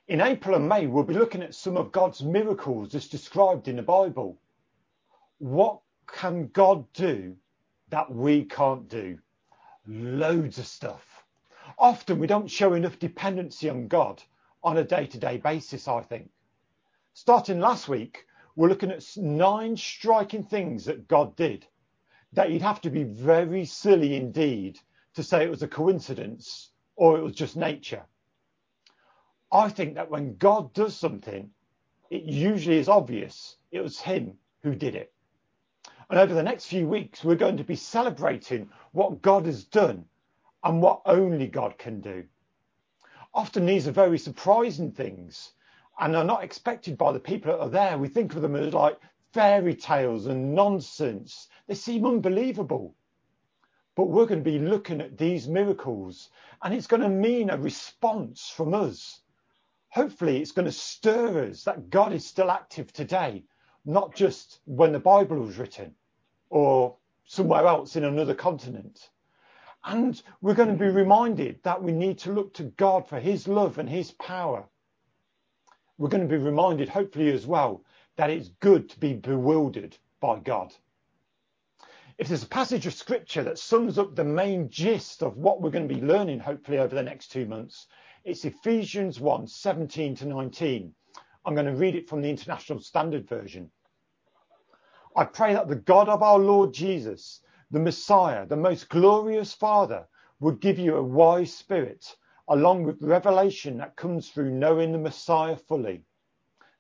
In 0.08 0.22
April 0.22 0.56
and 0.56 0.70
May, 0.70 0.88
we'll 0.88 1.04
be 1.04 1.14
looking 1.14 1.44
at 1.44 1.54
some 1.54 1.76
of 1.76 1.92
God's 1.92 2.24
miracles 2.24 2.96
as 2.96 3.10
described 3.10 3.68
in 3.68 3.76
the 3.76 3.82
Bible. 3.82 4.40
What 5.40 5.82
can 6.08 6.48
God 6.48 6.86
do 6.94 7.36
that 7.90 8.10
we 8.10 8.46
can't 8.46 8.88
do? 8.88 9.20
Loads 9.86 10.60
of 10.60 10.66
stuff. 10.66 11.26
Often 11.78 12.20
we 12.20 12.28
don't 12.28 12.50
show 12.50 12.74
enough 12.74 12.98
dependency 13.00 13.70
on 13.70 13.90
God 13.90 14.24
on 14.64 14.78
a 14.78 14.84
day 14.86 15.08
to 15.08 15.18
day 15.18 15.38
basis, 15.40 15.90
I 15.90 16.00
think. 16.04 16.30
Starting 17.14 17.60
last 17.60 17.90
week, 17.90 18.28
we're 18.56 18.70
looking 18.70 18.92
at 18.92 19.06
nine 19.18 19.76
striking 19.76 20.44
things 20.44 20.86
that 20.86 21.10
God 21.10 21.36
did 21.36 21.68
that 22.32 22.50
you'd 22.50 22.62
have 22.62 22.80
to 22.82 22.90
be 22.90 23.04
very 23.04 23.66
silly 23.66 24.16
indeed 24.16 24.80
to 25.16 25.24
say 25.24 25.44
it 25.44 25.50
was 25.50 25.64
a 25.64 25.68
coincidence 25.68 26.72
or 26.96 27.18
it 27.18 27.24
was 27.24 27.36
just 27.36 27.58
nature. 27.58 28.06
I 29.52 29.70
think 29.70 29.96
that 29.96 30.12
when 30.12 30.36
God 30.38 30.74
does 30.74 30.96
something, 30.96 31.52
it 32.10 32.24
usually 32.24 32.78
is 32.78 32.90
obvious 32.90 33.58
it 33.72 33.82
was 33.82 34.00
Him 34.00 34.38
who 34.62 34.76
did 34.76 34.96
it. 34.96 35.14
And 36.10 36.20
over 36.20 36.34
the 36.34 36.44
next 36.44 36.66
few 36.66 36.88
weeks, 36.88 37.24
we're 37.24 37.36
going 37.36 37.58
to 37.58 37.64
be 37.64 37.76
celebrating 37.76 38.70
what 38.92 39.22
God 39.22 39.46
has 39.46 39.64
done 39.64 40.06
and 40.64 40.82
what 40.82 41.02
only 41.06 41.48
God 41.48 41.78
can 41.78 42.02
do. 42.02 42.26
Often 43.34 43.66
these 43.66 43.88
are 43.88 43.92
very 43.92 44.18
surprising 44.18 44.92
things 44.92 45.54
and 46.00 46.16
are 46.16 46.24
not 46.24 46.44
expected 46.44 46.98
by 46.98 47.12
the 47.12 47.20
people 47.20 47.52
that 47.52 47.62
are 47.62 47.70
there. 47.70 47.98
We 47.98 48.08
think 48.08 48.36
of 48.36 48.42
them 48.42 48.56
as 48.56 48.74
like 48.74 49.00
fairy 49.34 49.76
tales 49.76 50.28
and 50.28 50.56
nonsense. 50.56 51.48
They 51.68 51.76
seem 51.76 52.06
unbelievable. 52.06 52.96
But 53.96 54.10
we're 54.10 54.26
going 54.26 54.44
to 54.44 54.50
be 54.50 54.60
looking 54.60 55.02
at 55.02 55.18
these 55.18 55.48
miracles 55.48 56.30
and 56.62 56.74
it's 56.74 56.88
going 56.88 57.02
to 57.02 57.10
mean 57.10 57.50
a 57.50 57.58
response 57.58 58.50
from 58.50 58.74
us 58.74 59.22
hopefully 59.90 60.42
it's 60.42 60.52
going 60.52 60.66
to 60.66 60.72
stir 60.72 61.50
us 61.50 61.64
that 61.64 61.90
God 61.90 62.14
is 62.14 62.26
still 62.26 62.52
active 62.52 62.92
today, 62.92 63.44
not 63.86 64.16
just 64.16 64.60
when 64.66 64.92
the 64.92 65.00
Bible 65.00 65.38
was 65.38 65.58
written 65.58 65.96
or 66.50 66.98
somewhere 67.26 67.66
else 67.66 67.96
in 67.96 68.04
another 68.04 68.36
continent. 68.36 69.10
And 69.84 70.22
we're 70.42 70.54
going 70.54 70.78
to 70.78 70.84
be 70.84 70.90
reminded 70.90 71.62
that 71.64 71.82
we 71.82 71.92
need 71.92 72.18
to 72.20 72.32
look 72.32 72.54
to 72.56 72.64
God 72.64 73.08
for 73.08 73.20
his 73.20 73.48
love 73.48 73.78
and 73.78 73.90
his 73.90 74.12
power. 74.12 74.68
We're 75.98 76.10
going 76.10 76.28
to 76.28 76.38
be 76.38 76.44
reminded, 76.44 76.90
hopefully, 76.90 77.32
as 77.32 77.48
well, 77.48 77.84
that 78.18 78.30
it's 78.30 78.50
good 78.60 78.90
to 78.90 79.00
be 79.00 79.14
bewildered 79.14 79.98
by 80.20 80.40
God. 80.40 80.74
If 82.18 82.28
there's 82.28 82.44
a 82.44 82.48
passage 82.48 82.88
of 82.88 82.94
scripture 82.94 83.44
that 83.44 83.60
sums 83.60 83.98
up 83.98 84.16
the 84.16 84.24
main 84.24 84.70
gist 84.70 85.22
of 85.22 85.38
what 85.38 85.62
we're 85.62 85.70
going 85.70 85.88
to 85.88 85.94
be 85.94 86.02
learning, 86.02 86.40
hopefully, 86.40 86.80
over 86.80 86.96
the 86.96 87.04
next 87.04 87.32
two 87.32 87.46
months, 87.46 87.88
it's 88.28 88.44
Ephesians 88.44 89.22
1 89.22 89.48
17 89.48 90.14
to 90.16 90.26
19. 90.26 90.94
I'm 91.46 91.54
going 91.54 91.66
to 91.66 91.72
read 91.72 91.96
it 91.96 92.10
from 92.10 92.22
the 92.22 92.30
International 92.30 92.82
Standard 92.82 93.26
Version. 93.26 93.72
I 95.16 95.24
pray 95.24 95.54
that 95.54 95.70
the 95.70 95.78
God 95.78 96.10
of 96.10 96.22
our 96.22 96.38
Lord 96.38 96.74
Jesus, 96.74 97.40
the 97.72 97.80
Messiah, 97.80 98.46
the 98.46 98.58
most 98.58 98.90
glorious 98.90 99.54
Father, 99.54 100.06
would 100.42 100.60
give 100.60 100.78
you 100.78 100.98
a 100.98 101.02
wise 101.02 101.56
spirit, 101.56 102.18
along 102.50 102.84
with 102.84 103.02
revelation 103.02 103.78
that 103.78 103.96
comes 103.96 104.28
through 104.28 104.52
knowing 104.52 104.92
the 104.92 104.98
Messiah 104.98 105.56
fully. 105.56 106.04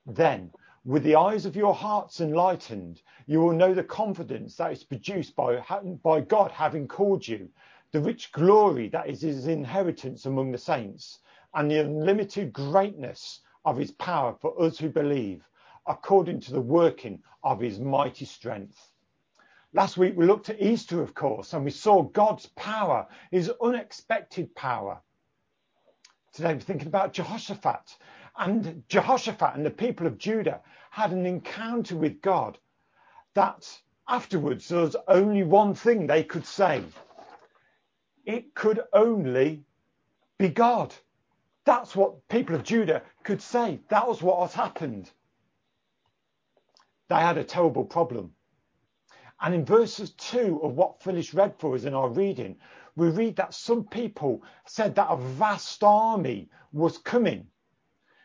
Then, 0.05 0.51
with 0.83 1.03
the 1.03 1.15
eyes 1.15 1.45
of 1.45 1.55
your 1.55 1.73
hearts 1.73 2.19
enlightened, 2.19 3.01
you 3.25 3.39
will 3.39 3.53
know 3.53 3.73
the 3.73 3.85
confidence 3.85 4.57
that 4.57 4.73
is 4.73 4.83
produced 4.83 5.33
by, 5.37 5.63
by 6.03 6.19
God 6.19 6.51
having 6.51 6.89
called 6.89 7.25
you, 7.25 7.47
the 7.93 8.01
rich 8.01 8.33
glory 8.33 8.89
that 8.89 9.07
is 9.07 9.21
his 9.21 9.47
inheritance 9.47 10.25
among 10.25 10.51
the 10.51 10.57
saints 10.57 11.19
and 11.53 11.69
the 11.69 11.79
unlimited 11.79 12.53
greatness 12.53 13.41
of 13.65 13.77
his 13.77 13.91
power 13.91 14.35
for 14.39 14.61
us 14.61 14.77
who 14.77 14.89
believe, 14.89 15.43
according 15.87 16.39
to 16.41 16.51
the 16.51 16.61
working 16.61 17.21
of 17.43 17.59
his 17.59 17.79
mighty 17.79 18.25
strength. 18.25 18.91
Last 19.73 19.97
week 19.97 20.13
we 20.15 20.25
looked 20.25 20.49
at 20.49 20.61
Easter, 20.61 21.01
of 21.01 21.13
course, 21.13 21.53
and 21.53 21.65
we 21.65 21.71
saw 21.71 22.03
God's 22.03 22.47
power, 22.55 23.07
his 23.31 23.51
unexpected 23.61 24.55
power. 24.55 25.01
Today 26.33 26.53
we're 26.53 26.59
thinking 26.59 26.87
about 26.87 27.13
Jehoshaphat. 27.13 27.97
And 28.37 28.83
Jehoshaphat 28.87 29.55
and 29.55 29.65
the 29.65 29.71
people 29.71 30.07
of 30.07 30.17
Judah 30.17 30.61
had 30.91 31.11
an 31.11 31.25
encounter 31.25 31.95
with 31.95 32.21
God 32.21 32.57
that 33.33 33.81
afterwards 34.07 34.67
there 34.67 34.81
was 34.81 34.95
only 35.07 35.43
one 35.43 35.73
thing 35.73 36.07
they 36.07 36.23
could 36.23 36.45
say. 36.45 36.83
It 38.25 38.53
could 38.55 38.81
only 38.93 39.63
be 40.37 40.49
God. 40.49 40.93
That's 41.67 41.95
what 41.95 42.27
people 42.29 42.55
of 42.55 42.63
Judah 42.63 43.03
could 43.23 43.43
say. 43.43 43.81
That 43.89 44.07
was 44.09 44.23
what 44.23 44.39
happened. 44.55 45.11
they 47.09 47.15
had 47.17 47.37
a 47.37 47.43
terrible 47.43 47.85
problem. 47.85 48.33
And 49.41 49.55
in 49.55 49.65
verses 49.65 50.11
2 50.13 50.61
of 50.63 50.75
what 50.75 51.01
Phyllis 51.01 51.33
read 51.33 51.55
for 51.59 51.75
us 51.75 51.85
in 51.85 51.93
our 51.93 52.09
reading, 52.09 52.57
we 52.95 53.09
read 53.09 53.35
that 53.37 53.53
some 53.53 53.85
people 53.85 54.43
said 54.67 54.95
that 54.95 55.09
a 55.09 55.17
vast 55.17 55.83
army 55.83 56.49
was 56.73 56.97
coming. 56.99 57.47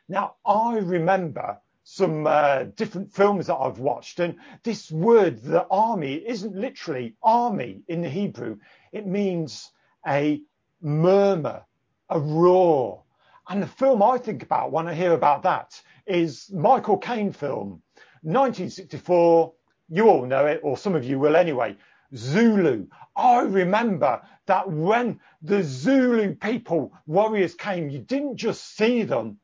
Now, 0.08 0.36
I 0.46 0.78
remember 0.78 1.58
some 1.84 2.26
uh, 2.26 2.64
different 2.76 3.12
films 3.12 3.48
that 3.48 3.56
I've 3.56 3.78
watched, 3.80 4.20
and 4.20 4.36
this 4.64 4.90
word, 4.92 5.42
the 5.42 5.66
army, 5.68 6.14
isn't 6.26 6.56
literally 6.56 7.16
army 7.22 7.82
in 7.88 8.02
the 8.02 8.10
Hebrew. 8.10 8.58
It 8.92 9.06
means 9.06 9.70
a 10.06 10.42
murmur, 10.82 11.64
a 12.10 12.20
roar. 12.20 13.04
And 13.48 13.62
the 13.62 13.66
film 13.66 14.02
I 14.02 14.18
think 14.18 14.42
about 14.42 14.70
when 14.72 14.86
I 14.86 14.94
hear 14.94 15.12
about 15.12 15.42
that 15.42 15.80
is 16.06 16.50
Michael 16.52 16.98
Caine 16.98 17.32
film, 17.32 17.82
1964. 18.22 19.52
You 19.88 20.08
all 20.08 20.26
know 20.26 20.46
it, 20.46 20.60
or 20.62 20.76
some 20.76 20.94
of 20.94 21.04
you 21.04 21.18
will 21.18 21.36
anyway. 21.36 21.76
Zulu. 22.14 22.86
I 23.16 23.40
remember 23.40 24.22
that 24.46 24.70
when 24.70 25.20
the 25.42 25.62
Zulu 25.62 26.34
people, 26.34 26.92
warriors 27.06 27.54
came, 27.54 27.88
you 27.90 27.98
didn't 27.98 28.36
just 28.36 28.76
see 28.76 29.02
them, 29.02 29.38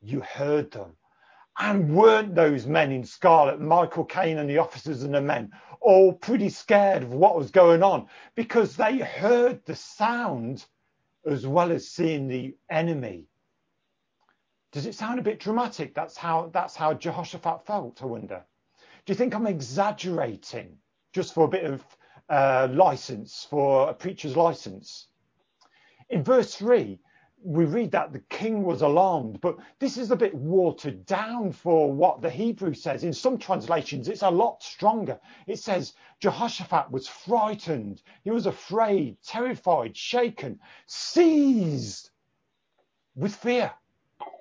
you 0.00 0.20
heard 0.20 0.70
them. 0.70 0.96
And 1.58 1.94
weren't 1.94 2.34
those 2.34 2.66
men 2.66 2.92
in 2.92 3.04
scarlet, 3.04 3.60
Michael 3.60 4.04
Caine 4.04 4.38
and 4.38 4.50
the 4.50 4.58
officers 4.58 5.02
and 5.02 5.14
the 5.14 5.20
men, 5.20 5.52
all 5.80 6.12
pretty 6.12 6.48
scared 6.48 7.02
of 7.02 7.12
what 7.12 7.36
was 7.36 7.50
going 7.50 7.82
on 7.82 8.08
because 8.34 8.76
they 8.76 8.98
heard 8.98 9.64
the 9.64 9.76
sound 9.76 10.64
as 11.26 11.46
well 11.46 11.72
as 11.72 11.88
seeing 11.88 12.28
the 12.28 12.56
enemy. 12.70 13.26
Does 14.72 14.86
it 14.86 14.94
sound 14.94 15.18
a 15.18 15.22
bit 15.22 15.38
dramatic? 15.40 15.94
That's 15.94 16.16
how 16.16 16.50
that's 16.52 16.74
how 16.74 16.94
Jehoshaphat 16.94 17.64
felt, 17.64 18.02
I 18.02 18.06
wonder. 18.06 18.44
Do 19.06 19.12
you 19.12 19.16
think 19.16 19.34
I'm 19.34 19.46
exaggerating 19.46 20.78
just 21.12 21.34
for 21.34 21.44
a 21.44 21.48
bit 21.48 21.64
of 21.64 21.84
uh, 22.28 22.68
license, 22.70 23.46
for 23.48 23.90
a 23.90 23.94
preacher's 23.94 24.36
license? 24.36 25.08
In 26.10 26.24
verse 26.24 26.54
3, 26.54 26.98
we 27.44 27.66
read 27.66 27.92
that 27.92 28.10
the 28.12 28.22
king 28.30 28.62
was 28.62 28.80
alarmed, 28.80 29.38
but 29.42 29.58
this 29.78 29.98
is 29.98 30.10
a 30.10 30.16
bit 30.16 30.34
watered 30.34 31.04
down 31.04 31.52
for 31.52 31.92
what 31.92 32.22
the 32.22 32.30
Hebrew 32.30 32.72
says. 32.72 33.04
In 33.04 33.12
some 33.12 33.36
translations, 33.36 34.08
it's 34.08 34.22
a 34.22 34.30
lot 34.30 34.62
stronger. 34.62 35.20
It 35.46 35.58
says 35.58 35.92
Jehoshaphat 36.20 36.90
was 36.90 37.06
frightened, 37.06 38.02
he 38.22 38.30
was 38.30 38.46
afraid, 38.46 39.18
terrified, 39.22 39.94
shaken, 39.94 40.58
seized 40.86 42.08
with 43.14 43.36
fear. 43.36 43.70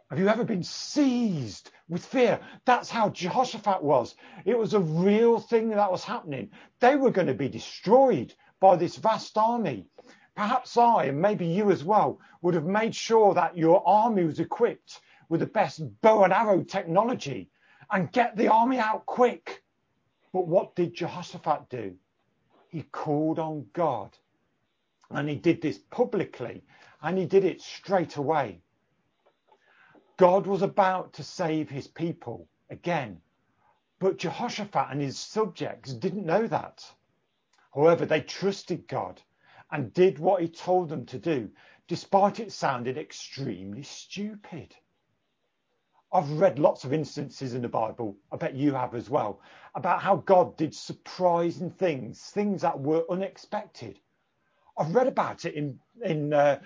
Have 0.10 0.20
you 0.20 0.30
ever 0.30 0.46
been 0.46 0.64
seized 0.64 1.72
with 1.90 2.06
fear? 2.06 2.40
That's 2.64 2.90
how 2.90 3.10
Jehoshaphat 3.10 3.84
was. 3.84 4.16
It 4.46 4.58
was 4.58 4.76
a 4.76 4.80
real 4.80 5.40
thing 5.40 5.70
that 5.70 5.92
was 5.92 6.06
happening. 6.06 6.52
They 6.80 6.96
were 6.96 7.12
going 7.12 7.28
to 7.28 7.34
be 7.34 7.50
destroyed 7.50 8.34
by 8.62 8.78
this 8.78 8.96
vast 8.96 9.38
army. 9.38 9.88
Perhaps 10.36 10.78
I, 10.78 11.06
and 11.06 11.22
maybe 11.22 11.46
you 11.46 11.70
as 11.70 11.84
well, 11.84 12.20
would 12.42 12.56
have 12.56 12.66
made 12.66 12.96
sure 12.96 13.36
that 13.36 13.56
your 13.56 13.88
army 13.88 14.24
was 14.24 14.40
equipped 14.40 15.00
with 15.30 15.42
the 15.42 15.46
best 15.46 15.82
bow 16.02 16.24
and 16.24 16.34
arrow 16.34 16.64
technology 16.64 17.52
and 17.92 18.12
get 18.12 18.36
the 18.36 18.48
army 18.48 18.80
out 18.80 19.06
quick. 19.06 19.64
But 20.32 20.48
what 20.48 20.76
did 20.76 20.96
Jehoshaphat 20.96 21.70
do? 21.70 21.96
He 22.70 22.82
called 22.82 23.38
on 23.38 23.68
God. 23.74 24.18
And 25.12 25.30
he 25.30 25.36
did 25.36 25.62
this 25.62 25.78
publicly 25.78 26.64
and 27.04 27.18
he 27.18 27.26
did 27.26 27.46
it 27.46 27.62
straight 27.62 28.16
away. 28.16 28.62
God 30.18 30.48
was 30.48 30.64
about 30.64 31.14
to 31.14 31.24
save 31.24 31.70
his 31.70 31.88
people 31.88 32.48
again. 32.72 33.22
But 34.00 34.18
Jehoshaphat 34.18 34.88
and 34.90 35.00
his 35.00 35.20
subjects 35.20 35.94
didn't 35.94 36.26
know 36.26 36.48
that. 36.48 36.84
However, 37.74 38.08
they 38.08 38.22
trusted 38.22 38.88
God 38.88 39.22
and 39.74 39.92
did 39.92 40.20
what 40.20 40.40
he 40.40 40.48
told 40.48 40.88
them 40.88 41.04
to 41.08 41.18
do, 41.18 41.50
despite 41.88 42.40
it 42.40 42.52
sounded 42.52 42.96
extremely 42.96 43.82
stupid. 43.82 44.76
I've 46.14 46.30
read 46.34 46.60
lots 46.60 46.84
of 46.84 46.94
instances 46.94 47.56
in 47.56 47.64
the 47.64 47.68
Bible, 47.68 48.16
I 48.32 48.38
bet 48.38 48.54
you 48.54 48.74
have 48.74 48.94
as 48.94 49.10
well, 49.10 49.42
about 49.74 50.00
how 50.00 50.18
God 50.18 50.56
did 50.58 50.76
surprising 50.76 51.72
things, 51.72 52.22
things 52.22 52.62
that 52.62 52.80
were 52.80 53.04
unexpected. 53.10 54.00
I've 54.78 54.94
read 54.94 55.08
about 55.08 55.44
it 55.44 55.56
in, 55.56 55.80
in 56.06 56.34
uh, 56.34 56.60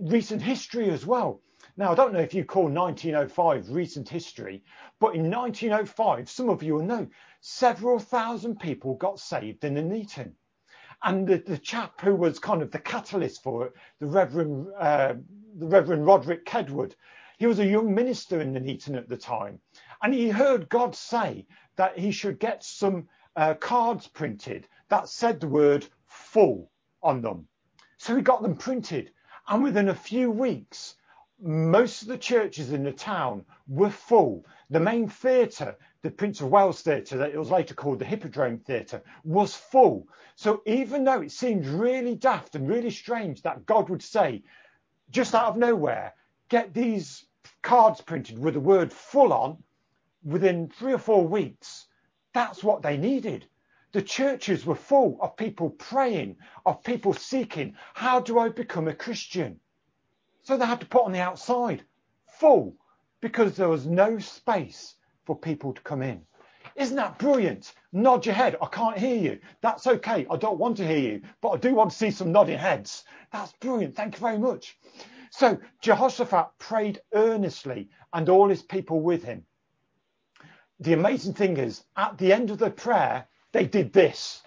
recent 0.00 0.42
history 0.42 0.90
as 0.90 1.06
well. 1.06 1.40
Now, 1.76 1.92
I 1.92 1.94
don't 1.94 2.12
know 2.12 2.18
if 2.18 2.34
you 2.34 2.44
call 2.44 2.68
1905 2.68 3.70
recent 3.70 4.08
history, 4.08 4.64
but 4.98 5.14
in 5.14 5.30
1905, 5.30 6.28
some 6.28 6.48
of 6.50 6.64
you 6.64 6.74
will 6.74 6.84
know, 6.84 7.06
several 7.40 8.00
thousand 8.00 8.58
people 8.58 8.96
got 8.96 9.20
saved 9.20 9.62
in 9.62 9.74
Nuneaton. 9.74 10.34
And 11.04 11.26
the, 11.28 11.36
the 11.36 11.58
chap 11.58 12.00
who 12.00 12.14
was 12.16 12.38
kind 12.38 12.62
of 12.62 12.70
the 12.70 12.78
catalyst 12.78 13.42
for 13.42 13.66
it, 13.66 13.72
the 14.00 14.06
Reverend, 14.06 14.68
uh, 14.78 15.14
the 15.58 15.66
Reverend 15.66 16.06
Roderick 16.06 16.46
Kedwood, 16.46 16.94
he 17.38 17.46
was 17.46 17.58
a 17.58 17.66
young 17.66 17.94
minister 17.94 18.40
in 18.40 18.52
Nuneaton 18.52 18.96
at 18.96 19.08
the 19.08 19.16
time. 19.16 19.60
And 20.02 20.14
he 20.14 20.30
heard 20.30 20.68
God 20.68 20.94
say 20.96 21.46
that 21.76 21.98
he 21.98 22.10
should 22.10 22.38
get 22.38 22.64
some 22.64 23.08
uh, 23.36 23.54
cards 23.54 24.06
printed 24.06 24.66
that 24.88 25.08
said 25.08 25.40
the 25.40 25.48
word 25.48 25.86
full 26.06 26.70
on 27.02 27.20
them. 27.20 27.48
So 27.98 28.16
he 28.16 28.22
got 28.22 28.42
them 28.42 28.56
printed. 28.56 29.10
And 29.48 29.62
within 29.62 29.88
a 29.90 29.94
few 29.94 30.30
weeks, 30.30 30.96
most 31.40 32.02
of 32.02 32.08
the 32.08 32.18
churches 32.18 32.72
in 32.72 32.84
the 32.84 32.92
town 32.92 33.44
were 33.66 33.90
full. 33.90 34.46
The 34.70 34.80
main 34.80 35.08
theatre, 35.08 35.76
the 36.04 36.10
Prince 36.10 36.42
of 36.42 36.50
Wales 36.50 36.82
Theatre, 36.82 37.16
that 37.16 37.30
it 37.30 37.38
was 37.38 37.50
later 37.50 37.72
called 37.72 37.98
the 37.98 38.04
Hippodrome 38.04 38.58
Theatre, 38.58 39.02
was 39.24 39.54
full. 39.54 40.06
So 40.36 40.60
even 40.66 41.02
though 41.02 41.22
it 41.22 41.32
seemed 41.32 41.64
really 41.64 42.14
daft 42.14 42.54
and 42.54 42.68
really 42.68 42.90
strange 42.90 43.40
that 43.40 43.64
God 43.64 43.88
would 43.88 44.02
say, 44.02 44.42
just 45.10 45.34
out 45.34 45.46
of 45.46 45.56
nowhere, 45.56 46.12
get 46.50 46.74
these 46.74 47.24
cards 47.62 48.02
printed 48.02 48.38
with 48.38 48.52
the 48.52 48.60
word 48.60 48.92
full 48.92 49.32
on 49.32 49.62
within 50.22 50.68
three 50.68 50.92
or 50.92 50.98
four 50.98 51.26
weeks, 51.26 51.86
that's 52.34 52.62
what 52.62 52.82
they 52.82 52.98
needed. 52.98 53.46
The 53.92 54.02
churches 54.02 54.66
were 54.66 54.74
full 54.74 55.16
of 55.22 55.38
people 55.38 55.70
praying, 55.70 56.36
of 56.66 56.84
people 56.84 57.14
seeking, 57.14 57.76
how 57.94 58.20
do 58.20 58.38
I 58.38 58.50
become 58.50 58.88
a 58.88 58.94
Christian? 58.94 59.58
So 60.42 60.58
they 60.58 60.66
had 60.66 60.80
to 60.80 60.86
put 60.86 61.06
on 61.06 61.12
the 61.12 61.20
outside 61.20 61.82
full 62.26 62.76
because 63.22 63.56
there 63.56 63.70
was 63.70 63.86
no 63.86 64.18
space 64.18 64.96
for 65.24 65.36
people 65.36 65.72
to 65.72 65.80
come 65.82 66.02
in. 66.02 66.22
Isn't 66.76 66.96
that 66.96 67.18
brilliant? 67.18 67.72
Nod 67.92 68.26
your 68.26 68.34
head. 68.34 68.56
I 68.60 68.66
can't 68.66 68.98
hear 68.98 69.16
you. 69.16 69.38
That's 69.60 69.86
okay. 69.86 70.26
I 70.30 70.36
don't 70.36 70.58
want 70.58 70.76
to 70.78 70.86
hear 70.86 70.98
you, 70.98 71.22
but 71.40 71.50
I 71.50 71.56
do 71.56 71.74
want 71.74 71.90
to 71.90 71.96
see 71.96 72.10
some 72.10 72.32
nodding 72.32 72.58
heads. 72.58 73.04
That's 73.32 73.52
brilliant. 73.52 73.94
Thank 73.94 74.14
you 74.14 74.20
very 74.20 74.38
much. 74.38 74.76
So 75.30 75.58
Jehoshaphat 75.80 76.50
prayed 76.58 77.00
earnestly 77.12 77.90
and 78.12 78.28
all 78.28 78.48
his 78.48 78.62
people 78.62 79.00
with 79.00 79.24
him. 79.24 79.44
The 80.80 80.92
amazing 80.92 81.34
thing 81.34 81.56
is, 81.56 81.84
at 81.96 82.18
the 82.18 82.32
end 82.32 82.50
of 82.50 82.58
the 82.58 82.70
prayer, 82.70 83.26
they 83.52 83.66
did 83.66 83.92
this. 83.92 84.42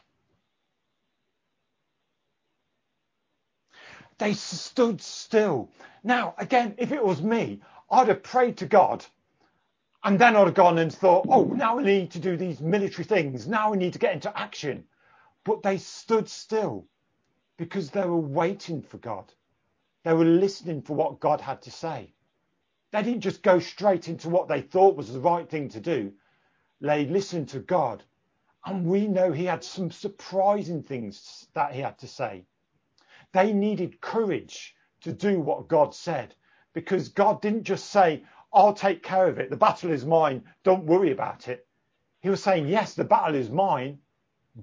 They 4.17 4.33
stood 4.33 5.01
still. 5.01 5.71
Now, 6.03 6.33
again, 6.37 6.75
if 6.77 6.91
it 6.91 7.03
was 7.03 7.21
me, 7.21 7.61
I'd 7.89 8.07
have 8.09 8.23
prayed 8.23 8.57
to 8.57 8.65
God 8.65 9.05
and 10.07 10.17
then 10.17 10.37
I'd 10.37 10.55
gone 10.55 10.77
and 10.77 10.93
thought, 10.93 11.25
oh, 11.29 11.43
now 11.43 11.79
I 11.79 11.83
need 11.83 12.11
to 12.11 12.19
do 12.19 12.37
these 12.37 12.61
military 12.61 13.03
things. 13.03 13.45
Now 13.45 13.73
I 13.73 13.75
need 13.75 13.91
to 13.91 13.99
get 13.99 14.13
into 14.13 14.39
action. 14.39 14.85
But 15.43 15.63
they 15.63 15.77
stood 15.77 16.29
still 16.29 16.87
because 17.57 17.89
they 17.89 18.05
were 18.05 18.15
waiting 18.15 18.81
for 18.81 18.99
God. 18.99 19.33
They 20.05 20.13
were 20.13 20.23
listening 20.23 20.81
for 20.81 20.93
what 20.93 21.19
God 21.19 21.41
had 21.41 21.61
to 21.63 21.71
say. 21.71 22.13
They 22.93 23.03
didn't 23.03 23.19
just 23.19 23.43
go 23.43 23.59
straight 23.59 24.07
into 24.07 24.29
what 24.29 24.47
they 24.47 24.61
thought 24.61 24.95
was 24.95 25.11
the 25.11 25.19
right 25.19 25.49
thing 25.49 25.67
to 25.71 25.81
do. 25.81 26.13
They 26.79 27.05
listened 27.05 27.49
to 27.49 27.59
God. 27.59 28.01
And 28.65 28.85
we 28.85 29.07
know 29.07 29.33
he 29.33 29.43
had 29.43 29.61
some 29.61 29.91
surprising 29.91 30.83
things 30.83 31.47
that 31.53 31.73
he 31.73 31.81
had 31.81 31.97
to 31.97 32.07
say. 32.07 32.45
They 33.33 33.51
needed 33.51 33.99
courage 33.99 34.73
to 35.01 35.11
do 35.11 35.41
what 35.41 35.67
God 35.67 35.93
said 35.93 36.33
because 36.73 37.09
God 37.09 37.41
didn't 37.41 37.63
just 37.63 37.89
say, 37.89 38.23
I'll 38.53 38.73
take 38.73 39.03
care 39.03 39.27
of 39.27 39.39
it. 39.39 39.49
The 39.49 39.57
battle 39.57 39.91
is 39.91 40.05
mine. 40.05 40.43
Don't 40.63 40.85
worry 40.85 41.11
about 41.11 41.47
it. 41.47 41.67
He 42.21 42.29
was 42.29 42.43
saying, 42.43 42.67
yes, 42.67 42.93
the 42.95 43.03
battle 43.03 43.35
is 43.35 43.49
mine, 43.49 43.99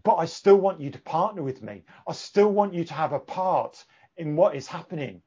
but 0.04 0.16
I 0.16 0.26
still 0.26 0.56
want 0.56 0.80
you 0.80 0.90
to 0.90 1.00
partner 1.00 1.42
with 1.42 1.62
me. 1.62 1.84
I 2.08 2.12
still 2.12 2.50
want 2.52 2.74
you 2.74 2.84
to 2.84 2.94
have 2.94 3.12
a 3.12 3.20
part 3.20 3.84
in 4.16 4.36
what 4.36 4.56
is 4.56 4.66
happening. 4.66 5.22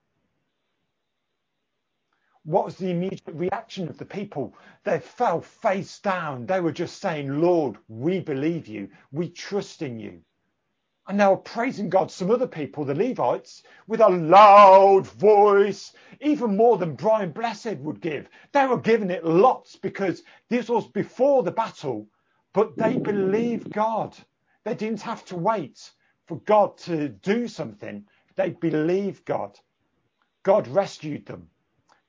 What 2.43 2.65
was 2.65 2.77
the 2.77 2.91
immediate 2.91 3.23
reaction 3.27 3.89
of 3.89 3.97
the 3.97 4.05
people? 4.05 4.55
They 4.83 4.99
fell 4.99 5.41
face 5.41 5.99
down. 5.99 6.45
They 6.45 6.61
were 6.61 6.71
just 6.71 7.01
saying, 7.01 7.41
Lord, 7.41 7.77
we 7.89 8.19
believe 8.21 8.67
you. 8.67 8.89
We 9.11 9.29
trust 9.29 9.81
in 9.81 9.99
you. 9.99 10.21
And 11.07 11.19
they 11.19 11.27
were 11.27 11.37
praising 11.37 11.89
God, 11.89 12.11
some 12.11 12.31
other 12.31 12.47
people, 12.47 12.85
the 12.85 12.95
Levites, 12.95 13.63
with 13.87 14.01
a 14.01 14.09
loud 14.09 15.07
voice, 15.07 15.93
even 16.21 16.57
more 16.57 16.77
than 16.77 16.95
Brian 16.95 17.31
Blessed 17.31 17.77
would 17.79 18.01
give. 18.01 18.29
They 18.53 18.67
were 18.67 18.79
giving 18.79 19.11
it 19.11 19.25
lots 19.25 19.75
because 19.77 20.23
this 20.49 20.69
was 20.69 20.87
before 20.89 21.43
the 21.43 21.51
battle, 21.51 22.07
But 22.53 22.77
they 22.77 22.97
believed 22.97 23.71
God. 23.71 24.17
They 24.65 24.75
didn't 24.75 25.01
have 25.03 25.25
to 25.27 25.37
wait 25.37 25.91
for 26.27 26.39
God 26.41 26.77
to 26.79 27.09
do 27.09 27.47
something. 27.47 28.05
They 28.35 28.51
believed 28.51 29.25
God. 29.25 29.59
God 30.43 30.67
rescued 30.69 31.25
them. 31.27 31.49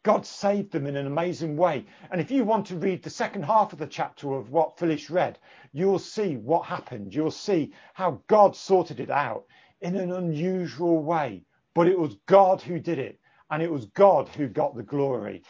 God 0.08 0.24
saved 0.24 0.72
them 0.72 0.86
in 0.86 0.96
an 0.96 1.06
amazing 1.06 1.54
way. 1.54 1.84
And 2.10 2.18
if 2.18 2.30
you 2.30 2.42
want 2.42 2.64
to 2.68 2.78
read 2.78 3.02
the 3.02 3.10
second 3.10 3.42
half 3.42 3.74
of 3.74 3.78
the 3.78 3.86
chapter 3.86 4.32
of 4.32 4.50
what 4.50 4.78
Phyllis 4.78 5.10
read, 5.10 5.38
you'll 5.74 5.98
see 5.98 6.38
what 6.38 6.64
happened. 6.64 7.14
You'll 7.14 7.30
see 7.30 7.74
how 7.92 8.22
God 8.26 8.56
sorted 8.56 9.00
it 9.00 9.10
out 9.10 9.44
in 9.82 9.96
an 9.96 10.12
unusual 10.12 11.02
way. 11.02 11.44
But 11.74 11.88
it 11.88 11.98
was 11.98 12.16
God 12.24 12.62
who 12.62 12.80
did 12.80 12.98
it, 12.98 13.20
and 13.50 13.62
it 13.62 13.70
was 13.70 13.84
God 13.84 14.30
who 14.30 14.48
got 14.48 14.74
the 14.74 14.82
glory. 14.82 15.42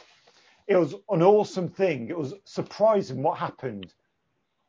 It 0.67 0.75
was 0.75 0.93
an 1.09 1.23
awesome 1.23 1.69
thing. 1.69 2.09
It 2.09 2.19
was 2.19 2.35
surprising 2.43 3.23
what 3.23 3.39
happened. 3.39 3.95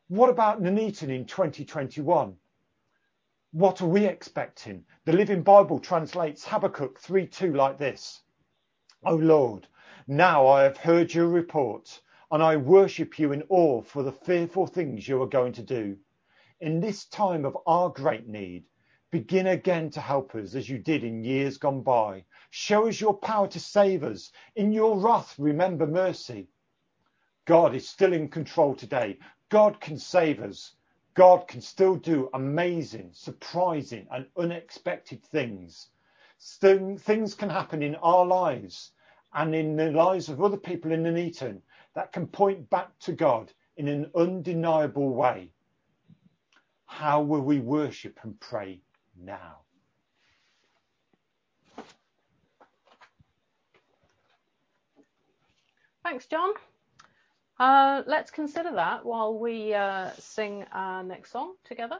What 0.06 0.30
about 0.30 0.62
Nuneaton 0.62 1.10
in 1.10 1.24
2021? 1.24 2.36
What 3.50 3.82
are 3.82 3.88
we 3.88 4.04
expecting? 4.04 4.84
The 5.04 5.14
Living 5.14 5.42
Bible 5.42 5.80
translates 5.80 6.46
Habakkuk 6.46 7.00
3:2 7.00 7.56
like 7.56 7.76
this. 7.76 8.22
O 9.02 9.16
Lord, 9.16 9.66
now 10.06 10.46
I 10.46 10.62
have 10.62 10.76
heard 10.76 11.12
your 11.12 11.28
report, 11.28 12.00
and 12.30 12.42
I 12.42 12.56
worship 12.56 13.18
you 13.18 13.32
in 13.32 13.42
awe 13.48 13.82
for 13.82 14.02
the 14.02 14.12
fearful 14.12 14.66
things 14.66 15.06
you 15.06 15.22
are 15.22 15.28
going 15.28 15.52
to 15.54 15.62
do. 15.62 15.98
In 16.60 16.80
this 16.80 17.04
time 17.06 17.44
of 17.44 17.56
our 17.66 17.90
great 17.90 18.28
need, 18.28 18.64
begin 19.10 19.46
again 19.48 19.90
to 19.90 20.00
help 20.00 20.34
us 20.34 20.54
as 20.54 20.68
you 20.68 20.78
did 20.78 21.04
in 21.04 21.24
years 21.24 21.58
gone 21.58 21.82
by. 21.82 22.24
Show 22.50 22.88
us 22.88 23.00
your 23.00 23.14
power 23.14 23.48
to 23.48 23.60
save 23.60 24.04
us. 24.04 24.32
In 24.56 24.72
your 24.72 24.98
wrath, 24.98 25.34
remember 25.38 25.86
mercy. 25.86 26.48
God 27.44 27.74
is 27.74 27.88
still 27.88 28.12
in 28.12 28.28
control 28.28 28.74
today. 28.74 29.18
God 29.48 29.80
can 29.80 29.98
save 29.98 30.40
us. 30.40 30.74
God 31.14 31.48
can 31.48 31.60
still 31.60 31.96
do 31.96 32.30
amazing, 32.34 33.10
surprising, 33.12 34.06
and 34.10 34.26
unexpected 34.36 35.22
things 35.24 35.90
things 36.40 37.34
can 37.34 37.50
happen 37.50 37.82
in 37.82 37.94
our 37.96 38.24
lives 38.24 38.92
and 39.34 39.54
in 39.54 39.76
the 39.76 39.90
lives 39.90 40.28
of 40.28 40.42
other 40.42 40.56
people 40.56 40.92
in 40.92 41.02
Nuneaton 41.02 41.62
that 41.94 42.12
can 42.12 42.26
point 42.26 42.68
back 42.70 42.98
to 43.00 43.12
God 43.12 43.52
in 43.76 43.88
an 43.88 44.10
undeniable 44.14 45.10
way. 45.10 45.50
How 46.86 47.22
will 47.22 47.42
we 47.42 47.60
worship 47.60 48.18
and 48.22 48.38
pray 48.40 48.80
now? 49.16 49.58
Thanks, 56.02 56.26
John. 56.26 56.52
Uh, 57.58 58.02
let's 58.06 58.30
consider 58.30 58.72
that 58.72 59.04
while 59.04 59.38
we 59.38 59.74
uh, 59.74 60.10
sing 60.18 60.64
our 60.72 61.04
next 61.04 61.30
song 61.30 61.54
together. 61.62 61.98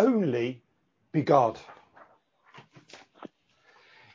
Only 0.00 0.62
be 1.12 1.22
God. 1.22 1.58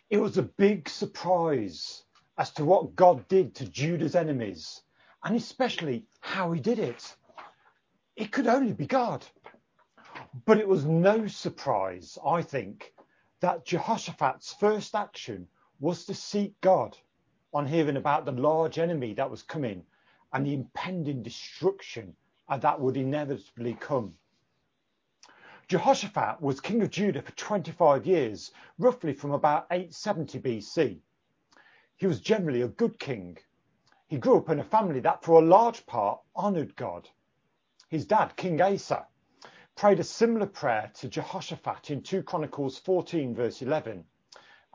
It 0.10 0.18
was 0.18 0.38
a 0.38 0.44
big 0.44 0.90
surprise 0.90 2.04
as 2.38 2.52
to 2.52 2.66
what 2.66 2.96
God 2.96 3.28
did 3.28 3.56
to 3.56 3.70
Judah's 3.70 4.16
enemies, 4.16 4.82
and 5.24 5.36
especially 5.36 6.06
how 6.22 6.52
he 6.52 6.60
did 6.60 6.80
it. 6.80 7.16
It 8.16 8.32
could 8.32 8.48
only 8.48 8.74
be 8.74 8.88
God. 8.88 9.26
But 10.46 10.58
it 10.58 10.68
was 10.68 10.86
no 10.86 11.28
surprise, 11.28 12.18
I 12.26 12.42
think, 12.42 12.94
that 13.42 13.66
Jehoshaphat's 13.66 14.54
first 14.54 14.96
action 14.96 15.48
was 15.80 16.06
to 16.06 16.14
seek 16.14 16.60
God 16.62 16.98
on 17.54 17.68
hearing 17.68 17.98
about 17.98 18.26
the 18.26 18.32
large 18.32 18.80
enemy 18.80 19.14
that 19.14 19.30
was 19.30 19.44
coming 19.44 19.84
and 20.34 20.46
the 20.46 20.54
impending 20.54 21.24
destruction 21.24 22.16
that 22.50 22.80
would 22.80 22.98
inevitably 22.98 23.76
come. 23.80 24.14
Jehoshaphat 25.68 26.42
was 26.42 26.62
king 26.62 26.84
of 26.84 26.92
Judah 26.92 27.24
for 27.24 27.32
25 27.32 28.06
years, 28.06 28.52
roughly 28.78 29.14
from 29.14 29.32
about 29.32 29.66
870 29.72 30.40
BC. 30.40 31.00
He 31.98 32.06
was 32.06 32.20
generally 32.20 32.62
a 32.62 32.68
good 32.68 33.00
king. 33.00 33.38
He 34.08 34.20
grew 34.20 34.38
up 34.38 34.50
in 34.50 34.60
a 34.60 34.64
family 34.64 35.00
that, 35.00 35.24
for 35.24 35.42
a 35.42 35.46
large 35.46 35.84
part, 35.88 36.20
honoured 36.36 36.76
God. 36.76 37.10
His 37.90 38.06
dad, 38.06 38.36
King 38.36 38.62
Asa, 38.62 39.08
prayed 39.76 40.00
a 40.00 40.04
similar 40.04 40.46
prayer 40.46 40.92
to 40.96 41.10
Jehoshaphat 41.10 41.90
in 41.90 42.04
2 42.04 42.22
Chronicles 42.22 42.78
14, 42.78 43.34
verse 43.34 43.64
11. 43.64 44.06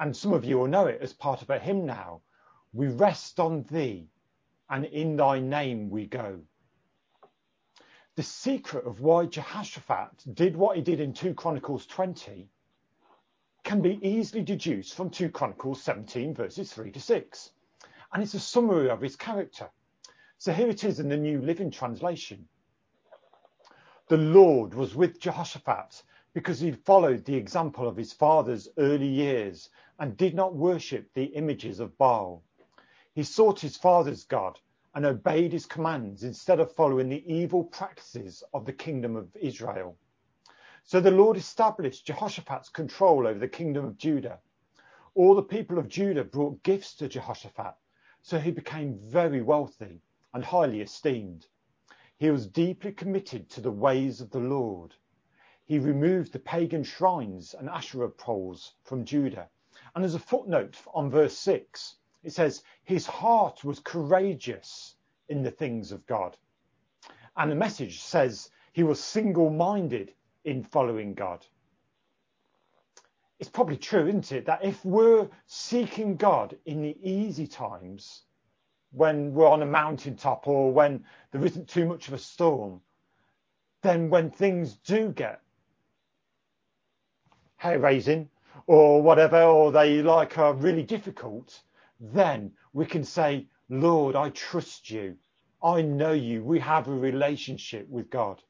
And 0.00 0.16
some 0.16 0.32
of 0.32 0.44
you 0.44 0.58
will 0.58 0.66
know 0.66 0.86
it 0.86 1.00
as 1.00 1.12
part 1.12 1.40
of 1.40 1.50
a 1.50 1.58
hymn 1.60 1.86
now. 1.86 2.22
We 2.72 2.88
rest 2.88 3.38
on 3.38 3.62
thee, 3.62 4.08
and 4.68 4.84
in 4.86 5.16
thy 5.16 5.38
name 5.38 5.88
we 5.88 6.06
go. 6.06 6.40
The 8.16 8.22
secret 8.24 8.86
of 8.86 9.00
why 9.00 9.26
Jehoshaphat 9.26 10.34
did 10.34 10.56
what 10.56 10.76
he 10.76 10.82
did 10.82 11.00
in 11.00 11.12
2 11.12 11.32
Chronicles 11.34 11.86
20 11.86 12.48
can 13.62 13.80
be 13.80 14.00
easily 14.06 14.42
deduced 14.42 14.94
from 14.94 15.10
2 15.10 15.30
Chronicles 15.30 15.82
17 15.82 16.34
verses 16.34 16.72
3 16.72 16.90
to 16.90 17.00
6. 17.00 17.52
And 18.12 18.22
it's 18.22 18.34
a 18.34 18.40
summary 18.40 18.90
of 18.90 19.00
his 19.00 19.14
character. 19.14 19.70
So 20.38 20.52
here 20.52 20.68
it 20.68 20.82
is 20.82 20.98
in 20.98 21.08
the 21.08 21.16
New 21.16 21.40
Living 21.40 21.70
Translation. 21.70 22.48
The 24.08 24.16
Lord 24.16 24.74
was 24.74 24.96
with 24.96 25.20
Jehoshaphat 25.20 26.02
because 26.32 26.58
he 26.58 26.72
followed 26.72 27.24
the 27.24 27.36
example 27.36 27.86
of 27.86 27.96
his 27.96 28.12
father's 28.12 28.68
early 28.76 29.06
years 29.06 29.70
and 30.00 30.16
did 30.16 30.34
not 30.34 30.54
worship 30.54 31.12
the 31.14 31.26
images 31.26 31.78
of 31.78 31.96
Baal. 31.96 32.42
He 33.14 33.22
sought 33.22 33.60
his 33.60 33.76
father's 33.76 34.24
God 34.24 34.58
and 34.94 35.06
obeyed 35.06 35.52
his 35.52 35.66
commands 35.66 36.24
instead 36.24 36.60
of 36.60 36.74
following 36.74 37.08
the 37.08 37.32
evil 37.32 37.64
practices 37.64 38.42
of 38.52 38.64
the 38.64 38.72
kingdom 38.72 39.16
of 39.16 39.34
Israel. 39.36 39.96
So 40.82 41.00
the 41.00 41.10
Lord 41.10 41.36
established 41.36 42.06
Jehoshaphat's 42.06 42.68
control 42.68 43.26
over 43.26 43.38
the 43.38 43.48
kingdom 43.48 43.84
of 43.84 43.98
Judah. 43.98 44.40
All 45.14 45.34
the 45.34 45.42
people 45.42 45.78
of 45.78 45.88
Judah 45.88 46.24
brought 46.24 46.62
gifts 46.62 46.94
to 46.96 47.08
Jehoshaphat, 47.08 47.74
so 48.22 48.38
he 48.38 48.50
became 48.50 48.98
very 48.98 49.42
wealthy 49.42 50.00
and 50.34 50.44
highly 50.44 50.80
esteemed. 50.80 51.46
He 52.16 52.30
was 52.30 52.46
deeply 52.46 52.92
committed 52.92 53.48
to 53.50 53.60
the 53.60 53.70
ways 53.70 54.20
of 54.20 54.30
the 54.30 54.40
Lord. 54.40 54.94
He 55.64 55.78
removed 55.78 56.32
the 56.32 56.38
pagan 56.38 56.82
shrines 56.82 57.54
and 57.54 57.68
Asherah 57.68 58.10
poles 58.10 58.74
from 58.82 59.04
Judah. 59.04 59.48
And 59.94 60.04
as 60.04 60.14
a 60.14 60.18
footnote 60.18 60.76
on 60.92 61.10
verse 61.10 61.38
6, 61.38 61.96
it 62.22 62.32
says, 62.32 62.62
his 62.84 63.06
heart 63.06 63.64
was 63.64 63.80
courageous 63.80 64.96
in 65.28 65.42
the 65.42 65.50
things 65.50 65.92
of 65.92 66.06
God. 66.06 66.36
And 67.36 67.50
the 67.50 67.56
message 67.56 68.00
says 68.00 68.50
he 68.72 68.82
was 68.82 69.00
single 69.00 69.50
minded 69.50 70.12
in 70.44 70.62
following 70.62 71.14
God. 71.14 71.46
It's 73.38 73.48
probably 73.48 73.78
true, 73.78 74.06
isn't 74.06 74.32
it, 74.32 74.46
that 74.46 74.64
if 74.64 74.84
we're 74.84 75.28
seeking 75.46 76.16
God 76.16 76.56
in 76.66 76.82
the 76.82 76.96
easy 77.02 77.46
times, 77.46 78.22
when 78.92 79.32
we're 79.32 79.48
on 79.48 79.62
a 79.62 79.66
mountaintop 79.66 80.46
or 80.46 80.72
when 80.72 81.04
there 81.30 81.44
isn't 81.44 81.68
too 81.68 81.86
much 81.86 82.08
of 82.08 82.14
a 82.14 82.18
storm, 82.18 82.80
then 83.82 84.10
when 84.10 84.30
things 84.30 84.74
do 84.74 85.10
get 85.10 85.40
hair 87.56 87.78
raising 87.78 88.28
or 88.66 89.00
whatever, 89.00 89.42
or 89.42 89.72
they 89.72 90.02
like 90.02 90.36
are 90.38 90.52
really 90.54 90.82
difficult, 90.82 91.62
then 92.00 92.52
we 92.72 92.86
can 92.86 93.04
say, 93.04 93.46
Lord, 93.68 94.16
I 94.16 94.30
trust 94.30 94.90
you. 94.90 95.18
I 95.62 95.82
know 95.82 96.12
you. 96.12 96.42
We 96.42 96.58
have 96.60 96.88
a 96.88 96.92
relationship 96.92 97.86
with 97.88 98.08
God. 98.08 98.42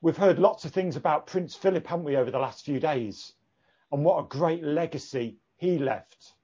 We've 0.00 0.16
heard 0.16 0.38
lots 0.38 0.64
of 0.64 0.72
things 0.72 0.94
about 0.94 1.26
Prince 1.26 1.56
Philip, 1.56 1.86
haven't 1.86 2.04
we, 2.04 2.16
over 2.16 2.30
the 2.30 2.38
last 2.38 2.64
few 2.64 2.78
days? 2.78 3.32
And 3.90 4.04
what 4.04 4.24
a 4.24 4.28
great 4.28 4.62
legacy 4.62 5.38
he 5.56 5.78
left. 5.78 6.34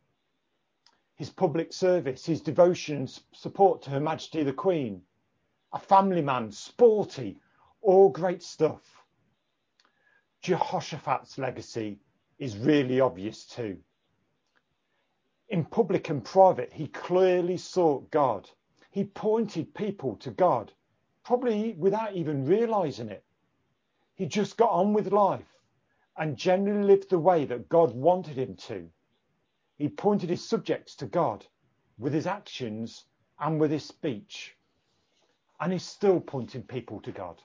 His 1.14 1.30
public 1.30 1.72
service, 1.72 2.26
his 2.26 2.40
devotion 2.40 2.96
and 2.96 3.20
support 3.32 3.82
to 3.82 3.90
Her 3.90 4.00
Majesty 4.00 4.42
the 4.42 4.52
Queen, 4.52 5.02
a 5.72 5.78
family 5.78 6.22
man, 6.22 6.50
sporty, 6.50 7.38
all 7.82 8.08
great 8.08 8.42
stuff. 8.42 8.82
Jehoshaphat's 10.42 11.38
legacy 11.38 12.00
is 12.38 12.56
really 12.56 13.00
obvious 13.00 13.44
too 13.44 13.78
in 15.50 15.64
public 15.64 16.08
and 16.08 16.24
private, 16.24 16.72
he 16.72 16.86
clearly 16.86 17.56
sought 17.56 18.10
God. 18.10 18.48
He 18.90 19.04
pointed 19.04 19.74
people 19.74 20.16
to 20.16 20.30
God, 20.30 20.72
probably 21.24 21.74
without 21.74 22.14
even 22.14 22.46
realizing 22.46 23.08
it. 23.08 23.24
He 24.14 24.26
just 24.26 24.56
got 24.56 24.70
on 24.70 24.92
with 24.92 25.12
life 25.12 25.60
and 26.16 26.36
generally 26.36 26.84
lived 26.84 27.10
the 27.10 27.18
way 27.18 27.44
that 27.46 27.68
God 27.68 27.94
wanted 27.94 28.36
him 28.36 28.54
to. 28.68 28.88
He 29.76 29.88
pointed 29.88 30.30
his 30.30 30.46
subjects 30.46 30.94
to 30.96 31.06
God 31.06 31.46
with 31.98 32.12
his 32.12 32.26
actions 32.26 33.04
and 33.40 33.58
with 33.58 33.70
his 33.70 33.84
speech. 33.84 34.56
And 35.60 35.72
he's 35.72 35.82
still 35.84 36.20
pointing 36.20 36.62
people 36.62 37.00
to 37.00 37.12
God 37.12 37.42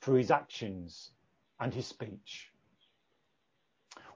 through 0.00 0.16
his 0.16 0.30
actions 0.30 1.10
and 1.58 1.72
his 1.72 1.86
speech. 1.86 2.50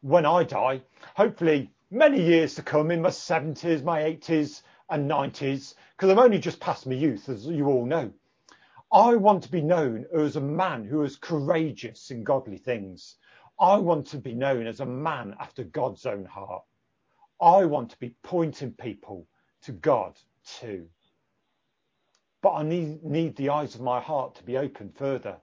When 0.01 0.27
I 0.27 0.45
die, 0.45 0.83
hopefully 1.17 1.71
many 1.95 2.21
years 2.21 2.57
to 2.57 2.63
come 2.63 2.91
in 2.91 3.01
my 3.01 3.09
70s, 3.09 3.85
my 3.85 4.03
80s 4.03 4.63
and 4.91 5.09
90s, 5.09 5.75
because 5.97 6.11
I'm 6.11 6.19
only 6.19 6.39
just 6.41 6.59
past 6.59 6.89
my 6.89 6.95
youth, 6.95 7.29
as 7.29 7.47
you 7.47 7.67
all 7.67 7.87
know. 7.87 8.13
I 8.93 9.15
want 9.15 9.45
to 9.45 9.51
be 9.51 9.63
known 9.63 10.05
as 10.13 10.35
a 10.35 10.41
man 10.41 10.85
who 10.85 11.05
is 11.05 11.17
courageous 11.17 12.11
in 12.11 12.25
godly 12.25 12.59
things. 12.59 13.17
I 13.61 13.77
want 13.77 14.09
to 14.09 14.19
be 14.19 14.35
known 14.35 14.67
as 14.67 14.81
a 14.81 14.87
man 14.87 15.37
after 15.39 15.63
God's 15.63 16.05
own 16.05 16.25
heart. 16.25 16.65
I 17.41 17.65
want 17.65 17.91
to 17.91 17.99
be 17.99 18.17
pointing 18.25 18.73
people 18.73 19.29
to 19.63 19.73
God 19.73 20.19
too. 20.45 20.89
But 22.43 22.55
I 22.55 22.63
need, 22.65 23.05
need 23.05 23.37
the 23.37 23.51
eyes 23.51 23.77
of 23.77 23.81
my 23.81 24.01
heart 24.01 24.35
to 24.35 24.43
be 24.43 24.59
open 24.59 24.91
further. 24.97 25.37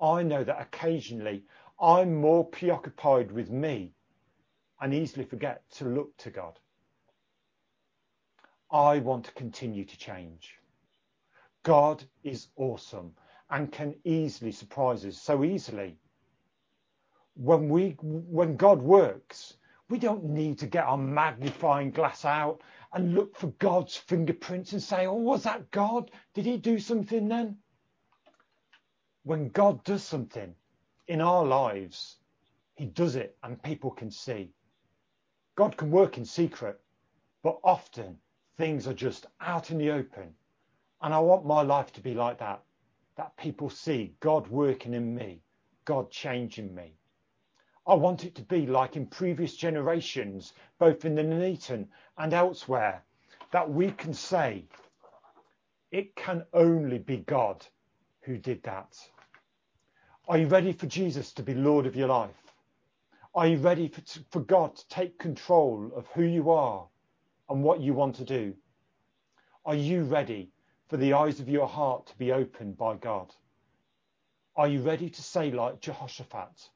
I 0.00 0.24
know 0.24 0.42
that 0.42 0.60
occasionally 0.60 1.44
I'm 1.80 2.16
more 2.16 2.44
preoccupied 2.44 3.30
with 3.30 3.50
me 3.50 3.92
and 4.80 4.94
easily 4.94 5.24
forget 5.24 5.62
to 5.70 5.84
look 5.84 6.16
to 6.18 6.30
God. 6.30 6.58
I 8.70 8.98
want 8.98 9.24
to 9.24 9.32
continue 9.32 9.84
to 9.84 9.98
change. 9.98 10.58
God 11.62 12.04
is 12.22 12.48
awesome 12.56 13.14
and 13.50 13.72
can 13.72 13.94
easily 14.04 14.52
surprise 14.52 15.04
us 15.04 15.20
so 15.20 15.42
easily. 15.42 15.96
When 17.34 17.68
we, 17.68 17.96
when 18.00 18.56
God 18.56 18.82
works, 18.82 19.54
we 19.88 19.98
don't 19.98 20.24
need 20.24 20.58
to 20.58 20.66
get 20.66 20.84
our 20.84 20.98
magnifying 20.98 21.90
glass 21.90 22.24
out 22.24 22.60
and 22.92 23.14
look 23.14 23.36
for 23.36 23.48
God's 23.58 23.96
fingerprints 23.96 24.72
and 24.72 24.82
say, 24.82 25.06
oh, 25.06 25.14
was 25.14 25.44
that 25.44 25.70
God? 25.70 26.10
Did 26.34 26.44
he 26.44 26.58
do 26.58 26.78
something 26.78 27.28
then? 27.28 27.56
When 29.24 29.48
God 29.48 29.82
does 29.84 30.02
something 30.02 30.54
in 31.06 31.20
our 31.20 31.44
lives, 31.44 32.16
he 32.74 32.86
does 32.86 33.16
it 33.16 33.36
and 33.42 33.62
people 33.62 33.90
can 33.90 34.10
see. 34.10 34.52
God 35.58 35.76
can 35.76 35.90
work 35.90 36.18
in 36.18 36.24
secret, 36.24 36.80
but 37.42 37.58
often 37.64 38.16
things 38.58 38.86
are 38.86 38.94
just 38.94 39.26
out 39.40 39.72
in 39.72 39.78
the 39.78 39.90
open. 39.90 40.32
And 41.02 41.12
I 41.12 41.18
want 41.18 41.46
my 41.46 41.62
life 41.62 41.92
to 41.94 42.00
be 42.00 42.14
like 42.14 42.38
that, 42.38 42.62
that 43.16 43.36
people 43.36 43.68
see 43.68 44.14
God 44.20 44.46
working 44.46 44.94
in 44.94 45.16
me, 45.16 45.42
God 45.84 46.12
changing 46.12 46.72
me. 46.76 46.92
I 47.88 47.94
want 47.94 48.24
it 48.24 48.36
to 48.36 48.42
be 48.42 48.68
like 48.68 48.94
in 48.94 49.06
previous 49.06 49.56
generations, 49.56 50.52
both 50.78 51.04
in 51.04 51.16
the 51.16 51.24
Nuneaton 51.24 51.88
and 52.18 52.32
elsewhere, 52.32 53.02
that 53.50 53.68
we 53.68 53.90
can 53.90 54.14
say, 54.14 54.62
it 55.90 56.14
can 56.14 56.44
only 56.54 56.98
be 56.98 57.16
God 57.16 57.66
who 58.20 58.38
did 58.38 58.62
that. 58.62 58.96
Are 60.28 60.38
you 60.38 60.46
ready 60.46 60.70
for 60.72 60.86
Jesus 60.86 61.32
to 61.32 61.42
be 61.42 61.54
Lord 61.54 61.84
of 61.84 61.96
your 61.96 62.06
life? 62.06 62.47
Are 63.38 63.46
you 63.46 63.58
ready 63.58 63.86
for, 63.86 64.02
for 64.32 64.40
God 64.40 64.74
to 64.74 64.88
take 64.88 65.16
control 65.16 65.92
of 65.94 66.08
who 66.08 66.24
you 66.24 66.50
are 66.50 66.88
and 67.48 67.62
what 67.62 67.78
you 67.78 67.94
want 67.94 68.16
to 68.16 68.24
do? 68.24 68.52
Are 69.64 69.76
you 69.76 70.02
ready 70.02 70.50
for 70.88 70.96
the 70.96 71.12
eyes 71.12 71.38
of 71.38 71.48
your 71.48 71.68
heart 71.68 72.08
to 72.08 72.18
be 72.18 72.32
opened 72.32 72.76
by 72.76 72.96
God? 72.96 73.32
Are 74.56 74.66
you 74.66 74.80
ready 74.80 75.08
to 75.08 75.22
say, 75.22 75.52
like 75.52 75.80
Jehoshaphat, 75.80 76.68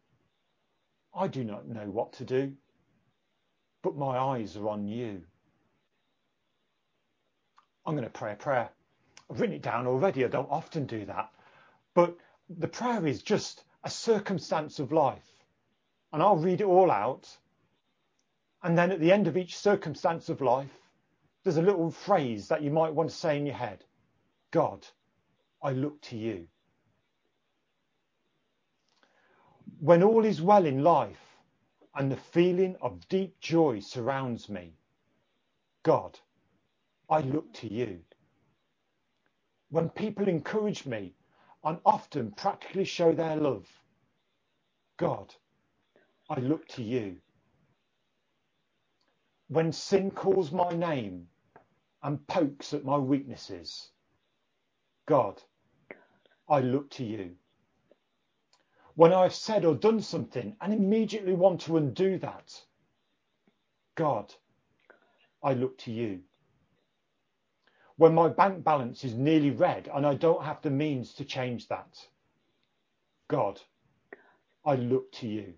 I 1.13 1.27
do 1.27 1.43
not 1.43 1.67
know 1.67 1.91
what 1.91 2.13
to 2.13 2.25
do, 2.25 2.53
but 3.83 3.97
my 3.97 4.17
eyes 4.17 4.57
are 4.57 4.69
on 4.69 4.87
you? 4.87 5.21
I'm 7.85 7.97
going 7.97 8.05
to 8.05 8.11
pray 8.11 8.35
a 8.35 8.37
prayer. 8.37 8.71
I've 9.29 9.41
written 9.41 9.57
it 9.57 9.63
down 9.63 9.89
already. 9.89 10.25
I 10.25 10.29
don't 10.29 10.49
often 10.49 10.87
do 10.87 11.07
that. 11.07 11.29
But 11.93 12.17
the 12.49 12.69
prayer 12.69 13.05
is 13.05 13.21
just 13.21 13.65
a 13.83 13.91
circumstance 13.91 14.79
of 14.79 14.93
life. 14.93 15.32
And 16.13 16.23
I'll 16.23 16.37
read 16.37 16.61
it 16.61 16.67
all 16.67 16.91
out. 16.91 17.29
And 18.63 18.77
then 18.79 18.93
at 18.93 19.01
the 19.01 19.13
end 19.13 19.29
of 19.29 19.37
each 19.37 19.57
circumstance 19.57 20.29
of 20.29 20.41
life, 20.41 20.71
there's 21.45 21.57
a 21.59 21.63
little 21.63 21.91
phrase 21.91 22.49
that 22.49 22.63
you 22.63 22.71
might 22.71 22.95
want 22.95 23.11
to 23.11 23.17
say 23.17 23.37
in 23.39 23.47
your 23.47 23.57
head 23.57 23.85
God, 24.53 24.87
I 25.63 25.73
look 25.73 26.01
to 26.03 26.17
you. 26.17 26.49
When 29.81 30.03
all 30.03 30.25
is 30.25 30.43
well 30.43 30.67
in 30.67 30.83
life 30.85 31.39
and 31.95 32.11
the 32.13 32.17
feeling 32.17 32.77
of 32.83 33.09
deep 33.09 33.41
joy 33.41 33.81
surrounds 33.81 34.49
me, 34.49 34.75
God, 35.85 36.19
I 37.11 37.21
look 37.21 37.53
to 37.55 37.73
you. 37.73 38.01
When 39.71 39.89
people 39.91 40.29
encourage 40.29 40.87
me 40.87 41.15
and 41.65 41.79
often 41.87 42.33
practically 42.33 42.85
show 42.85 43.13
their 43.13 43.37
love, 43.37 43.69
God, 44.99 45.35
I 46.33 46.41
look 46.41 46.66
to 46.70 46.85
you. 46.85 47.18
When 49.49 49.72
sin 49.72 50.11
calls 50.12 50.53
my 50.53 50.70
name 50.72 51.28
and 52.03 52.26
pokes 52.28 52.74
at 52.74 52.85
my 52.85 52.99
weaknesses, 52.99 53.91
God, 55.07 55.43
I 56.49 56.61
look 56.61 56.91
to 56.93 57.05
you. 57.05 57.33
When 58.97 59.12
I've 59.12 59.35
said 59.35 59.64
or 59.66 59.74
done 59.74 60.03
something 60.03 60.57
and 60.61 60.72
immediately 60.74 61.35
want 61.35 61.62
to 61.62 61.76
undo 61.78 62.18
that, 62.20 62.53
God, 63.97 64.35
I 65.43 65.55
look 65.55 65.78
to 65.80 65.93
you 65.93 66.20
when 67.97 68.14
my 68.14 68.28
bank 68.28 68.64
balance 68.64 69.05
is 69.05 69.14
nearly 69.14 69.51
red 69.51 69.89
and 69.95 70.07
I 70.07 70.14
don't 70.14 70.45
have 70.45 70.62
the 70.62 70.70
means 70.70 71.14
to 71.14 71.24
change 71.24 71.68
that. 71.68 71.99
God, 73.28 73.61
I 74.64 74.76
look 74.76 75.12
to 75.14 75.28
you. 75.28 75.55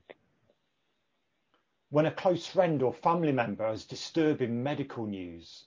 When 1.95 2.07
a 2.07 2.11
close 2.11 2.45
friend 2.45 2.83
or 2.83 2.93
family 2.93 3.31
member 3.31 3.69
has 3.69 3.85
disturbing 3.85 4.65
medical 4.65 5.07
news, 5.07 5.67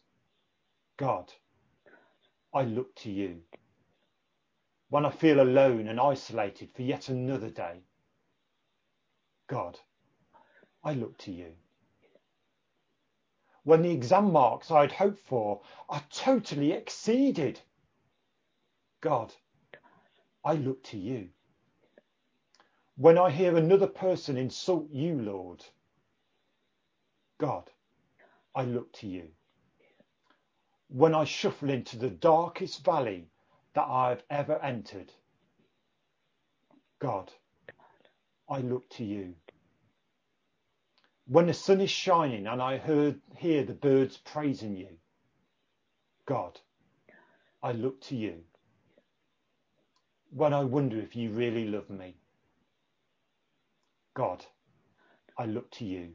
God, 0.97 1.31
I 2.53 2.63
look 2.63 2.93
to 2.95 3.09
you. 3.09 3.43
When 4.89 5.05
I 5.05 5.09
feel 5.09 5.39
alone 5.39 5.87
and 5.87 6.01
isolated 6.01 6.69
for 6.73 6.81
yet 6.81 7.07
another 7.07 7.49
day, 7.49 7.79
God, 9.47 9.79
I 10.83 10.95
look 10.95 11.17
to 11.19 11.31
you 11.31 11.53
when 13.63 13.81
the 13.81 13.91
exam 13.91 14.33
marks 14.33 14.69
I 14.69 14.81
had 14.81 14.91
hoped 14.91 15.25
for 15.25 15.61
are 15.87 16.03
totally 16.11 16.73
exceeded. 16.73 17.61
God, 18.99 19.33
I 20.43 20.55
look 20.55 20.83
to 20.91 20.97
you. 20.97 21.29
When 22.97 23.17
I 23.17 23.29
hear 23.29 23.55
another 23.55 23.87
person 23.87 24.35
insult 24.35 24.89
you, 24.91 25.21
Lord, 25.21 25.63
God, 27.39 27.69
I 28.55 28.63
look 28.65 28.93
to 28.95 29.07
you. 29.07 29.29
When 30.89 31.15
I 31.15 31.25
shuffle 31.25 31.69
into 31.71 31.97
the 31.97 32.09
darkest 32.09 32.85
valley 32.85 33.27
that 33.75 33.87
I've 33.87 34.23
ever 34.29 34.59
entered, 34.63 35.13
God, 36.99 37.31
I 38.49 38.59
look 38.59 38.89
to 38.91 39.05
you. 39.05 39.35
When 41.27 41.47
the 41.47 41.53
sun 41.55 41.81
is 41.81 41.91
shining 41.91 42.47
and 42.47 42.61
I 42.61 42.77
heard, 42.77 43.21
hear 43.37 43.63
the 43.63 43.73
birds 43.73 44.17
praising 44.17 44.75
you, 44.77 44.89
God, 46.27 46.59
I 47.63 47.73
look 47.73 48.01
to 48.03 48.15
you. 48.15 48.43
When 50.31 50.53
I 50.53 50.63
wonder 50.63 50.99
if 50.99 51.15
you 51.15 51.31
really 51.31 51.67
love 51.67 51.89
me, 51.89 52.17
God, 54.15 54.45
I 55.37 55.45
look 55.45 55.71
to 55.73 55.85
you. 55.85 56.13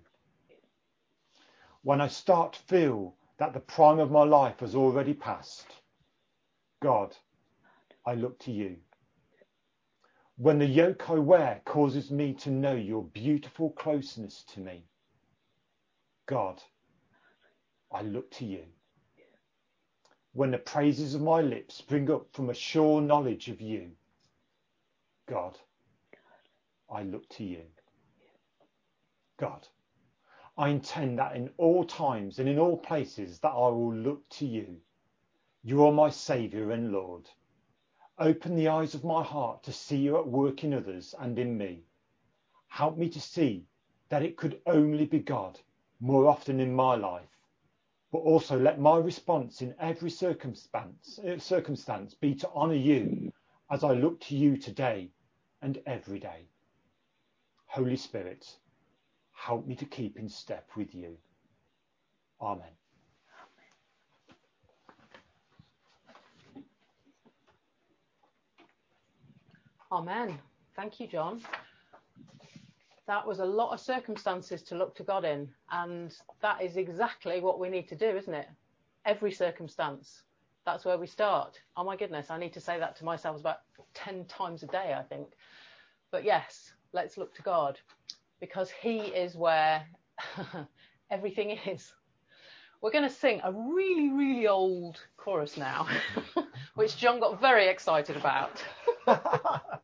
When 1.83 2.01
I 2.01 2.09
start 2.09 2.53
to 2.55 2.62
feel 2.62 3.16
that 3.39 3.53
the 3.53 3.61
prime 3.61 3.99
of 3.99 4.11
my 4.11 4.22
life 4.22 4.61
has 4.61 4.74
already 4.74 5.14
passed, 5.14 5.66
God, 6.80 7.16
I 8.07 8.14
look 8.14 8.39
to 8.41 8.53
you. 8.53 8.76
When 10.37 10.59
the 10.59 10.66
yoke 10.66 11.11
I 11.11 11.14
wear 11.14 11.61
causes 11.64 12.11
me 12.11 12.35
to 12.35 12.51
know 12.51 12.74
your 12.74 13.03
beautiful 13.03 13.70
closeness 13.70 14.45
to 14.55 14.61
me, 14.61 14.85
God, 16.26 16.62
I 17.91 18.03
look 18.03 18.30
to 18.33 18.45
you. 18.45 18.64
When 20.33 20.53
the 20.53 20.59
praises 20.59 21.14
of 21.14 21.20
my 21.20 21.41
lips 21.43 21.74
spring 21.74 22.11
up 22.11 22.26
from 22.33 22.49
a 22.49 22.55
sure 22.55 23.01
knowledge 23.01 23.49
of 23.49 23.61
you, 23.61 23.91
God, 25.28 25.59
I 26.91 27.03
look 27.03 27.28
to 27.30 27.45
you. 27.45 27.62
God, 29.39 29.66
I 30.57 30.68
intend 30.68 31.18
that 31.18 31.34
in 31.34 31.50
all 31.57 31.84
times 31.84 32.38
and 32.38 32.48
in 32.48 32.59
all 32.59 32.76
places 32.76 33.38
that 33.40 33.50
I 33.50 33.68
will 33.68 33.94
look 33.94 34.28
to 34.30 34.46
you. 34.46 34.80
You 35.62 35.84
are 35.86 35.92
my 35.92 36.11
Saviour 36.11 36.72
and 36.72 36.92
Lord. 36.92 37.30
Open 38.18 38.55
the 38.55 38.68
eyes 38.68 38.94
of 38.94 39.03
my 39.05 39.22
heart 39.22 39.62
to 39.62 39.72
see 39.72 39.96
you 39.96 40.18
at 40.18 40.26
work 40.26 40.62
in 40.62 40.74
others 40.74 41.14
and 41.18 41.38
in 41.38 41.57
me. 41.57 41.84
Help 42.68 42.98
me 42.98 43.09
to 43.09 43.20
see 43.20 43.66
that 44.11 44.22
it 44.22 44.36
could 44.36 44.61
only 44.66 45.07
be 45.07 45.20
God 45.20 45.59
more 46.00 46.26
often 46.26 46.61
in 46.61 46.74
my 46.74 46.96
life, 46.96 47.30
but 48.11 48.18
also 48.18 48.59
let 48.59 48.78
my 48.78 48.98
response 48.98 49.62
in 49.62 49.74
every 49.78 50.11
circumstance, 50.11 51.18
uh, 51.20 51.38
circumstance 51.38 52.12
be 52.12 52.34
to 52.34 52.50
honour 52.50 52.74
you 52.74 53.32
as 53.70 53.84
I 53.84 53.92
look 53.92 54.20
to 54.22 54.36
you 54.36 54.59
today 54.59 55.11
and 55.62 55.80
every 55.86 56.18
day. 56.18 56.48
Holy 57.66 57.96
Spirit, 57.96 58.59
help 59.45 59.66
me 59.66 59.74
to 59.74 59.84
keep 59.84 60.16
in 60.18 60.28
step 60.28 60.68
with 60.76 60.95
you. 60.95 61.16
Amen. 62.40 62.64
Amen. 69.90 70.38
Thank 70.76 71.01
you, 71.01 71.07
John 71.07 71.43
that 73.07 73.26
was 73.26 73.40
a 73.40 73.45
lot 73.45 73.72
of 73.72 73.80
circumstances 73.80 74.62
to 74.62 74.76
look 74.76 74.95
to 74.95 75.03
God 75.03 75.24
in. 75.24 75.49
And 75.70 76.16
that 76.40 76.62
is 76.62 76.76
exactly 76.76 77.40
what 77.40 77.59
we 77.59 77.68
need 77.68 77.88
to 77.88 77.97
do, 77.97 78.07
isn't 78.07 78.32
it? 78.32 78.47
Every 79.05 79.32
circumstance. 79.32 80.22
That's 80.64 80.84
where 80.84 80.97
we 80.97 81.07
start. 81.09 81.61
Oh 81.76 81.84
my 81.84 81.97
goodness, 81.97 82.30
I 82.30 82.38
need 82.38 82.53
to 82.53 82.61
say 82.61 82.78
that 82.78 82.97
to 82.97 83.05
myself 83.05 83.40
about 83.40 83.59
10 83.95 84.26
times 84.26 84.62
a 84.62 84.66
day, 84.66 84.95
I 84.97 85.03
think. 85.03 85.26
But 86.12 86.24
yes, 86.24 86.72
let's 86.93 87.18
look 87.18 87.34
to 87.34 87.43
God 87.43 87.80
because 88.43 88.72
He 88.72 88.99
is 88.99 89.36
where 89.36 89.86
everything 91.11 91.57
is. 91.64 91.93
We're 92.82 92.90
going 92.90 93.09
to 93.09 93.14
sing 93.14 93.40
a 93.45 93.53
really, 93.53 94.11
really 94.11 94.49
old 94.49 94.99
chorus 95.16 95.57
now, 95.57 95.86
which 96.74 96.97
John 96.97 97.20
got 97.20 97.40
very 97.40 97.68
excited 97.68 98.16
about. 98.16 98.61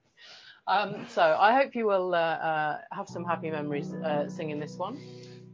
Um, 0.68 1.06
so 1.08 1.22
I 1.22 1.54
hope 1.54 1.74
you 1.74 1.86
will 1.86 2.14
uh, 2.14 2.18
uh, 2.18 2.78
have 2.92 3.08
some 3.08 3.24
happy 3.24 3.50
memories 3.50 3.90
uh, 3.94 4.28
singing 4.28 4.60
this 4.60 4.76
one. 4.76 4.98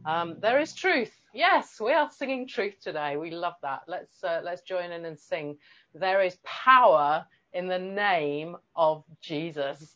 Um, 0.05 0.35
there 0.41 0.59
is 0.59 0.73
truth. 0.73 1.11
Yes, 1.33 1.79
we 1.79 1.93
are 1.93 2.11
singing 2.11 2.49
truth 2.49 2.75
today. 2.81 3.15
We 3.15 3.31
love 3.31 3.53
that. 3.61 3.83
Let's 3.87 4.21
uh, 4.25 4.41
let's 4.43 4.61
join 4.63 4.91
in 4.91 5.05
and 5.05 5.17
sing. 5.17 5.57
There 5.93 6.21
is 6.21 6.37
power 6.43 7.25
in 7.53 7.67
the 7.67 7.79
name 7.79 8.57
of 8.75 9.05
Jesus. 9.21 9.95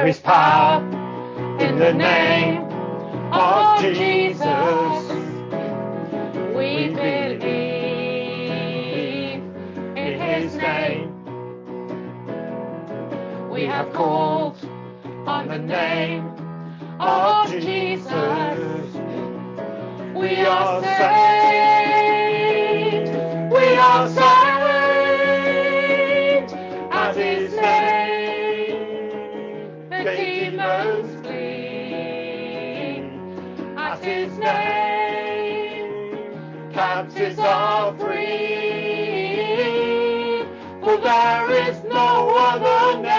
There 0.00 0.08
is 0.08 0.18
power 0.18 0.80
in 1.60 1.78
the 1.78 1.92
name 1.92 2.62
of 3.34 3.82
Jesus. 3.82 4.40
We 6.56 6.88
believe 6.88 7.42
in 9.94 10.18
his 10.18 10.54
name. 10.56 11.12
We 13.50 13.66
have 13.66 13.92
called 13.92 14.56
on 15.26 15.48
the 15.48 15.58
name 15.58 16.24
of 16.98 17.50
Jesus. 17.50 18.08
We 20.14 20.46
are 20.46 20.82
saved. 20.82 21.29
is 37.30 37.38
our 37.38 37.94
free. 37.94 38.16
For 40.82 40.96
there 40.96 41.50
is 41.68 41.82
no 41.84 42.34
other 42.36 43.02
name. 43.02 43.09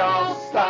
shall 0.00 0.34
stop. 0.48 0.69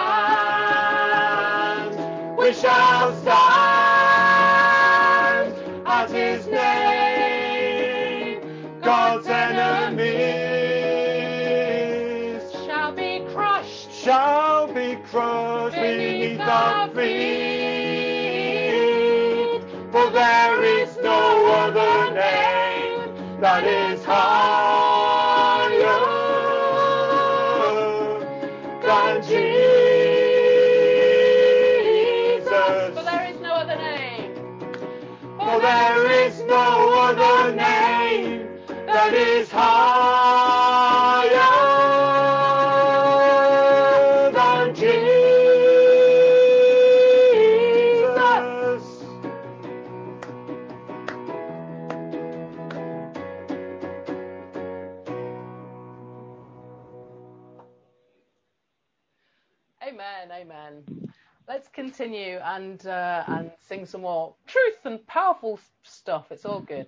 and 62.84 62.92
uh, 62.92 63.24
and 63.28 63.52
sing 63.68 63.86
some 63.86 64.02
more 64.02 64.34
truth 64.46 64.78
and 64.84 65.06
powerful 65.06 65.60
stuff. 65.82 66.32
It's 66.32 66.44
all 66.44 66.60
good. 66.60 66.86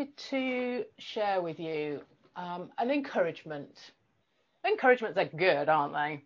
Wanted 0.00 0.16
to 0.16 0.84
share 0.98 1.42
with 1.42 1.60
you 1.60 2.00
um, 2.34 2.70
an 2.78 2.90
encouragement. 2.90 3.92
Encouragements 4.66 5.18
are 5.18 5.26
good, 5.26 5.68
aren't 5.68 5.92
they? 5.92 6.24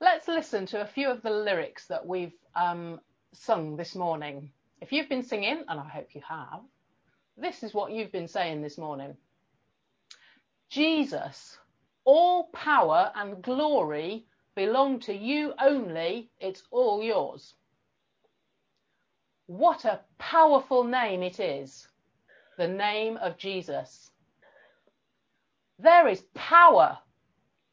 Let's 0.00 0.26
listen 0.26 0.64
to 0.66 0.80
a 0.80 0.86
few 0.86 1.10
of 1.10 1.20
the 1.20 1.30
lyrics 1.30 1.86
that 1.88 2.06
we've 2.06 2.32
um, 2.56 2.98
sung 3.34 3.76
this 3.76 3.94
morning. 3.94 4.48
If 4.80 4.90
you've 4.90 5.10
been 5.10 5.22
singing, 5.22 5.64
and 5.68 5.78
I 5.78 5.86
hope 5.86 6.14
you 6.14 6.22
have, 6.26 6.60
this 7.36 7.62
is 7.62 7.74
what 7.74 7.92
you've 7.92 8.10
been 8.10 8.26
saying 8.26 8.62
this 8.62 8.78
morning. 8.78 9.14
Jesus, 10.70 11.58
all 12.06 12.44
power 12.54 13.12
and 13.14 13.42
glory 13.42 14.24
belong 14.54 15.00
to 15.00 15.14
you 15.14 15.52
only. 15.60 16.30
It's 16.40 16.62
all 16.70 17.02
yours. 17.02 17.52
What 19.46 19.84
a 19.84 20.00
powerful 20.16 20.84
name 20.84 21.22
it 21.22 21.38
is, 21.38 21.86
the 22.56 22.68
name 22.68 23.16
of 23.18 23.38
Jesus. 23.38 24.10
There 25.78 26.08
is 26.08 26.22
power 26.34 26.98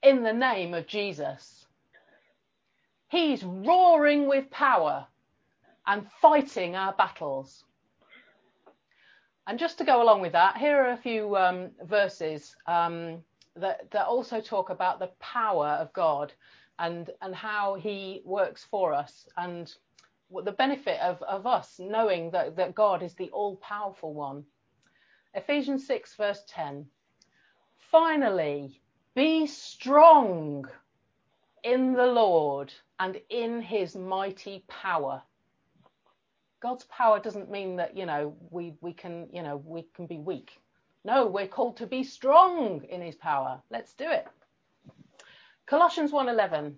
in 0.03 0.23
the 0.23 0.34
name 0.34 0.73
of 0.73 0.88
Jesus. 0.88 1.65
He's 3.09 3.43
roaring 3.43 4.27
with 4.27 4.49
power 4.49 5.07
and 5.86 6.07
fighting 6.21 6.75
our 6.75 6.93
battles. 6.93 7.63
And 9.47 9.59
just 9.59 9.77
to 9.79 9.84
go 9.84 10.01
along 10.01 10.21
with 10.21 10.32
that, 10.34 10.57
here 10.57 10.77
are 10.77 10.91
a 10.91 10.97
few 10.97 11.36
um, 11.36 11.71
verses 11.84 12.55
um, 12.67 13.23
that, 13.55 13.91
that 13.91 14.05
also 14.07 14.39
talk 14.39 14.69
about 14.69 14.99
the 14.99 15.11
power 15.19 15.67
of 15.67 15.91
God 15.93 16.32
and, 16.79 17.09
and 17.21 17.36
how 17.36 17.75
he 17.75 18.21
works 18.23 18.65
for 18.69 18.93
us 18.93 19.27
and 19.38 19.73
the 20.45 20.51
benefit 20.53 20.99
of, 21.01 21.21
of 21.23 21.45
us 21.45 21.75
knowing 21.79 22.32
that, 22.32 22.55
that 22.55 22.75
God 22.75 23.03
is 23.03 23.13
the 23.15 23.29
all 23.32 23.57
powerful 23.57 24.13
one. 24.13 24.45
Ephesians 25.34 25.88
6, 25.88 26.15
verse 26.15 26.43
10. 26.47 26.86
Finally, 27.77 28.82
be 29.15 29.47
strong 29.47 30.65
in 31.63 31.93
the 31.93 32.05
Lord 32.05 32.73
and 32.99 33.19
in 33.29 33.61
his 33.61 33.95
mighty 33.95 34.63
power. 34.67 35.21
God's 36.59 36.84
power 36.86 37.19
doesn't 37.19 37.49
mean 37.49 37.77
that, 37.77 37.97
you 37.97 38.05
know, 38.05 38.36
we, 38.49 38.75
we 38.82 38.93
can, 38.93 39.27
you 39.32 39.41
know, 39.41 39.57
we 39.65 39.84
can 39.95 40.05
be 40.05 40.19
weak. 40.19 40.59
No, 41.03 41.25
we're 41.25 41.47
called 41.47 41.77
to 41.77 41.88
be 41.88 42.03
strong 42.03 42.84
in 42.84 43.01
his 43.01 43.15
power. 43.15 43.61
Let's 43.71 43.93
do 43.93 44.09
it. 44.09 44.27
Colossians 45.65 46.11
1:11 46.11 46.75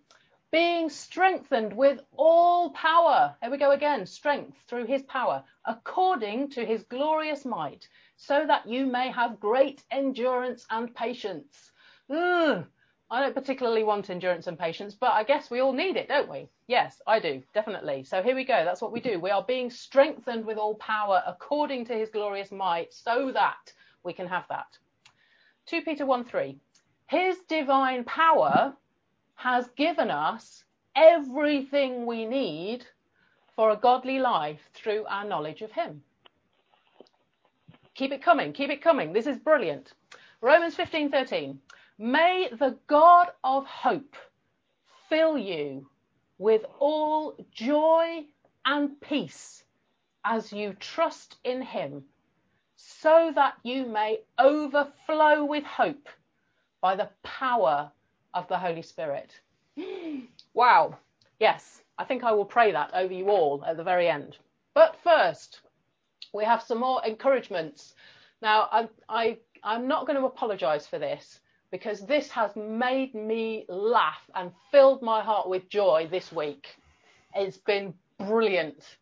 being 0.53 0.87
strengthened 0.87 1.73
with 1.73 1.99
all 2.15 2.69
power. 2.73 3.35
Here 3.41 3.49
we 3.49 3.57
go 3.57 3.71
again, 3.71 4.05
strength 4.05 4.55
through 4.67 4.85
his 4.85 5.01
power, 5.01 5.43
according 5.65 6.51
to 6.51 6.63
his 6.63 6.83
glorious 6.83 7.43
might, 7.43 7.87
so 8.17 8.45
that 8.45 8.67
you 8.67 8.85
may 8.85 9.09
have 9.09 9.39
great 9.39 9.81
endurance 9.89 10.67
and 10.69 10.93
patience. 10.93 11.71
Ugh, 12.07 12.63
I 13.09 13.21
don't 13.21 13.33
particularly 13.33 13.83
want 13.83 14.11
endurance 14.11 14.45
and 14.45 14.59
patience, 14.59 14.93
but 14.93 15.13
I 15.13 15.23
guess 15.23 15.49
we 15.49 15.59
all 15.59 15.73
need 15.73 15.97
it, 15.97 16.07
don't 16.07 16.29
we? 16.29 16.47
Yes, 16.67 17.01
I 17.07 17.19
do, 17.19 17.41
definitely. 17.55 18.03
So 18.03 18.21
here 18.21 18.35
we 18.35 18.45
go. 18.45 18.63
That's 18.63 18.81
what 18.81 18.91
we 18.91 18.99
do. 18.99 19.19
We 19.19 19.31
are 19.31 19.43
being 19.43 19.71
strengthened 19.71 20.45
with 20.45 20.59
all 20.59 20.75
power 20.75 21.23
according 21.25 21.85
to 21.85 21.95
his 21.95 22.09
glorious 22.09 22.51
might 22.51 22.93
so 22.93 23.31
that 23.31 23.73
we 24.03 24.13
can 24.13 24.27
have 24.27 24.45
that. 24.49 24.77
2 25.65 25.81
Peter 25.81 26.05
1 26.05 26.25
3. 26.25 26.59
His 27.07 27.39
divine 27.49 28.03
power 28.03 28.75
has 29.36 29.67
given 29.75 30.09
us 30.09 30.63
everything 30.95 32.05
we 32.05 32.25
need 32.25 32.86
for 33.55 33.71
a 33.71 33.77
godly 33.77 34.19
life 34.19 34.61
through 34.73 35.05
our 35.05 35.25
knowledge 35.25 35.61
of 35.61 35.71
him. 35.71 36.03
Keep 37.95 38.11
it 38.11 38.23
coming, 38.23 38.53
keep 38.53 38.69
it 38.69 38.81
coming. 38.81 39.13
This 39.13 39.27
is 39.27 39.38
brilliant. 39.38 39.93
Romans 40.41 40.75
15:13. 40.75 41.59
May 41.99 42.49
the 42.51 42.77
God 42.88 43.31
of 43.43 43.65
hope 43.67 44.15
fill 45.09 45.38
you 45.38 45.88
with 46.39 46.65
all 46.79 47.38
joy 47.51 48.25
and 48.65 48.99
peace 48.99 49.63
as 50.25 50.51
you 50.51 50.73
trust 50.73 51.38
in 51.43 51.61
him, 51.61 52.03
so 52.75 53.31
that 53.36 53.55
you 53.63 53.86
may 53.86 54.21
overflow 54.39 55.45
with 55.45 55.63
hope 55.63 56.09
by 56.81 56.95
the 56.95 57.09
power 57.21 57.91
of 58.34 58.47
the 58.47 58.57
Holy 58.57 58.81
Spirit. 58.81 59.39
wow. 60.53 60.97
Yes, 61.39 61.81
I 61.97 62.05
think 62.05 62.23
I 62.23 62.31
will 62.31 62.45
pray 62.45 62.71
that 62.71 62.91
over 62.93 63.13
you 63.13 63.29
all 63.29 63.63
at 63.65 63.77
the 63.77 63.84
very 63.84 64.07
end. 64.07 64.38
But 64.73 64.97
first, 65.03 65.61
we 66.34 66.43
have 66.45 66.63
some 66.63 66.79
more 66.79 67.05
encouragements. 67.05 67.93
Now, 68.41 68.67
I, 68.71 68.89
I, 69.09 69.38
I'm 69.63 69.88
not 69.88 70.07
going 70.07 70.19
to 70.19 70.25
apologize 70.25 70.88
for 70.88 70.99
this 70.99 71.39
because 71.71 72.05
this 72.05 72.29
has 72.31 72.55
made 72.55 73.15
me 73.15 73.65
laugh 73.67 74.21
and 74.36 74.51
filled 74.71 75.01
my 75.01 75.23
heart 75.23 75.49
with 75.49 75.69
joy 75.69 76.07
this 76.09 76.31
week. 76.31 76.67
It's 77.34 77.57
been 77.57 77.93
brilliant. 78.19 78.97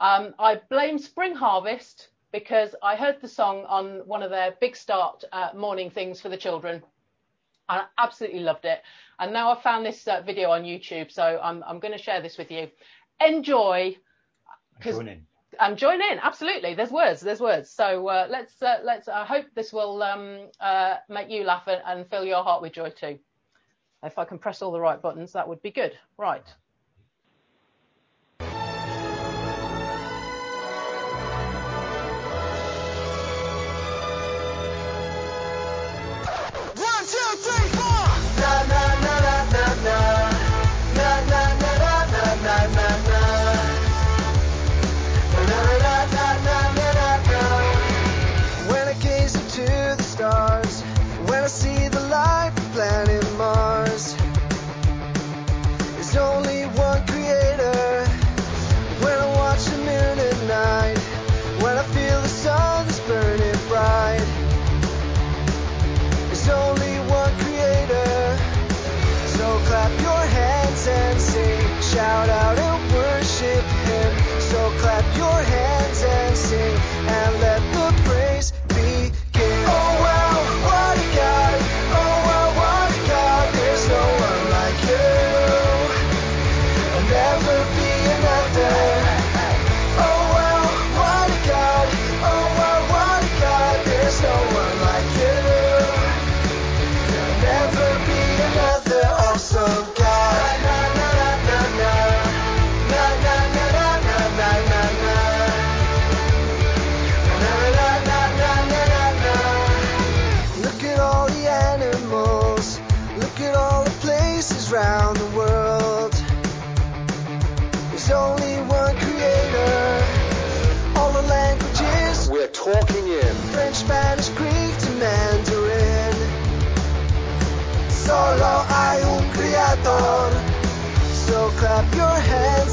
Um, 0.00 0.34
I 0.38 0.60
blame 0.68 0.98
Spring 0.98 1.34
Harvest 1.34 2.08
because 2.32 2.74
I 2.82 2.96
heard 2.96 3.20
the 3.20 3.28
song 3.28 3.64
on 3.66 4.06
one 4.06 4.22
of 4.22 4.30
their 4.30 4.54
big 4.60 4.76
start 4.76 5.24
uh, 5.32 5.50
morning 5.56 5.90
things 5.90 6.20
for 6.20 6.28
the 6.28 6.36
children. 6.36 6.82
I 7.68 7.86
absolutely 7.98 8.40
loved 8.40 8.64
it. 8.64 8.82
And 9.18 9.32
now 9.32 9.50
I've 9.50 9.62
found 9.62 9.86
this 9.86 10.06
uh, 10.06 10.22
video 10.22 10.50
on 10.50 10.64
YouTube, 10.64 11.10
so 11.10 11.40
I'm, 11.42 11.62
I'm 11.66 11.78
going 11.78 11.96
to 11.96 12.02
share 12.02 12.20
this 12.20 12.36
with 12.36 12.50
you. 12.50 12.68
Enjoy. 13.20 13.96
Join 14.82 15.08
in 15.08 15.26
and 15.60 15.76
join 15.76 16.00
in 16.02 16.18
absolutely 16.22 16.74
there's 16.74 16.90
words 16.90 17.20
there's 17.20 17.40
words 17.40 17.70
so 17.70 18.08
uh, 18.08 18.26
let's 18.28 18.60
uh, 18.62 18.78
let's 18.82 19.08
i 19.08 19.24
hope 19.24 19.46
this 19.54 19.72
will 19.72 20.02
um, 20.02 20.48
uh, 20.60 20.96
make 21.08 21.30
you 21.30 21.44
laugh 21.44 21.66
and, 21.66 21.82
and, 21.86 22.08
fill 22.08 22.24
your 22.24 22.42
heart 22.42 22.62
with 22.62 22.72
joy 22.72 22.90
too 22.90 23.18
if 24.02 24.18
i 24.18 24.24
can 24.24 24.38
press 24.38 24.62
all 24.62 24.72
the 24.72 24.80
right 24.80 25.00
buttons 25.00 25.32
that 25.32 25.48
would 25.48 25.62
be 25.62 25.70
good 25.70 25.92
right 26.18 26.46
One, 37.46 37.73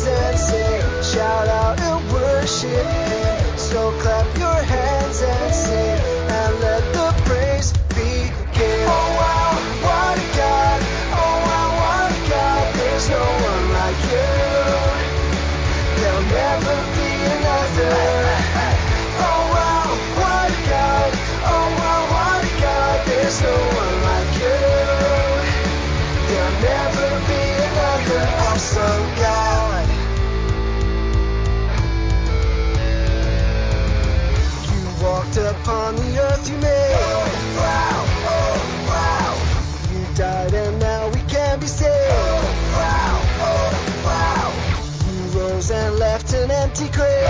and 0.06 0.40
sing. 0.40 1.04
Shout 1.04 1.48
out 1.48 1.80
and 1.80 2.12
worship 2.12 2.70
Him. 2.70 3.58
So 3.58 3.92
clap 4.00 4.38
your 4.38 4.64
hands 4.64 5.22
and 5.22 5.54
sing. 5.54 6.01
antichrist 46.72 47.21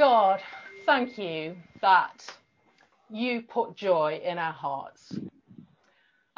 God, 0.00 0.40
thank 0.86 1.18
you 1.18 1.54
that 1.82 2.24
you 3.10 3.42
put 3.42 3.76
joy 3.76 4.18
in 4.24 4.38
our 4.38 4.50
hearts. 4.50 5.12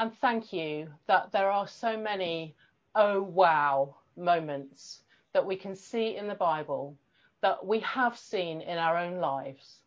And 0.01 0.13
thank 0.21 0.53
you 0.53 0.89
that 1.07 1.31
there 1.31 1.49
are 1.49 1.69
so 1.69 1.97
many 1.97 2.57
oh 2.97 3.23
wow 3.23 3.95
moments 4.17 5.03
that 5.33 5.47
we 5.47 5.55
can 5.55 5.77
see 5.77 6.17
in 6.17 6.27
the 6.27 6.35
Bible, 6.35 6.97
that 7.41 7.65
we 7.65 7.79
have 7.79 8.19
seen 8.19 8.63
in 8.63 8.79
our 8.79 8.99
own 8.99 9.19
lives. 9.21 9.79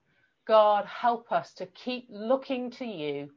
God, 0.46 0.86
help 0.86 1.34
us 1.34 1.52
to 1.56 1.66
keep 1.66 2.08
looking 2.10 2.72
to 2.72 2.86
you 2.86 3.30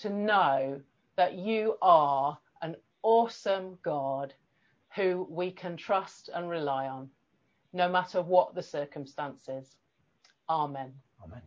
to 0.00 0.10
know 0.10 0.82
that 1.16 1.32
you 1.32 1.78
are 1.80 2.36
an 2.60 2.76
awesome 3.02 3.78
God 3.82 4.34
who 4.94 5.26
we 5.30 5.50
can 5.50 5.78
trust 5.78 6.28
and 6.34 6.50
rely 6.50 6.88
on 6.88 7.08
no 7.78 7.88
matter 7.88 8.20
what 8.20 8.54
the 8.54 8.62
circumstances. 8.62 9.76
Amen. 10.50 10.92
Amen. 11.24 11.42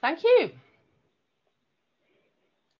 Thank 0.00 0.22
you. 0.22 0.50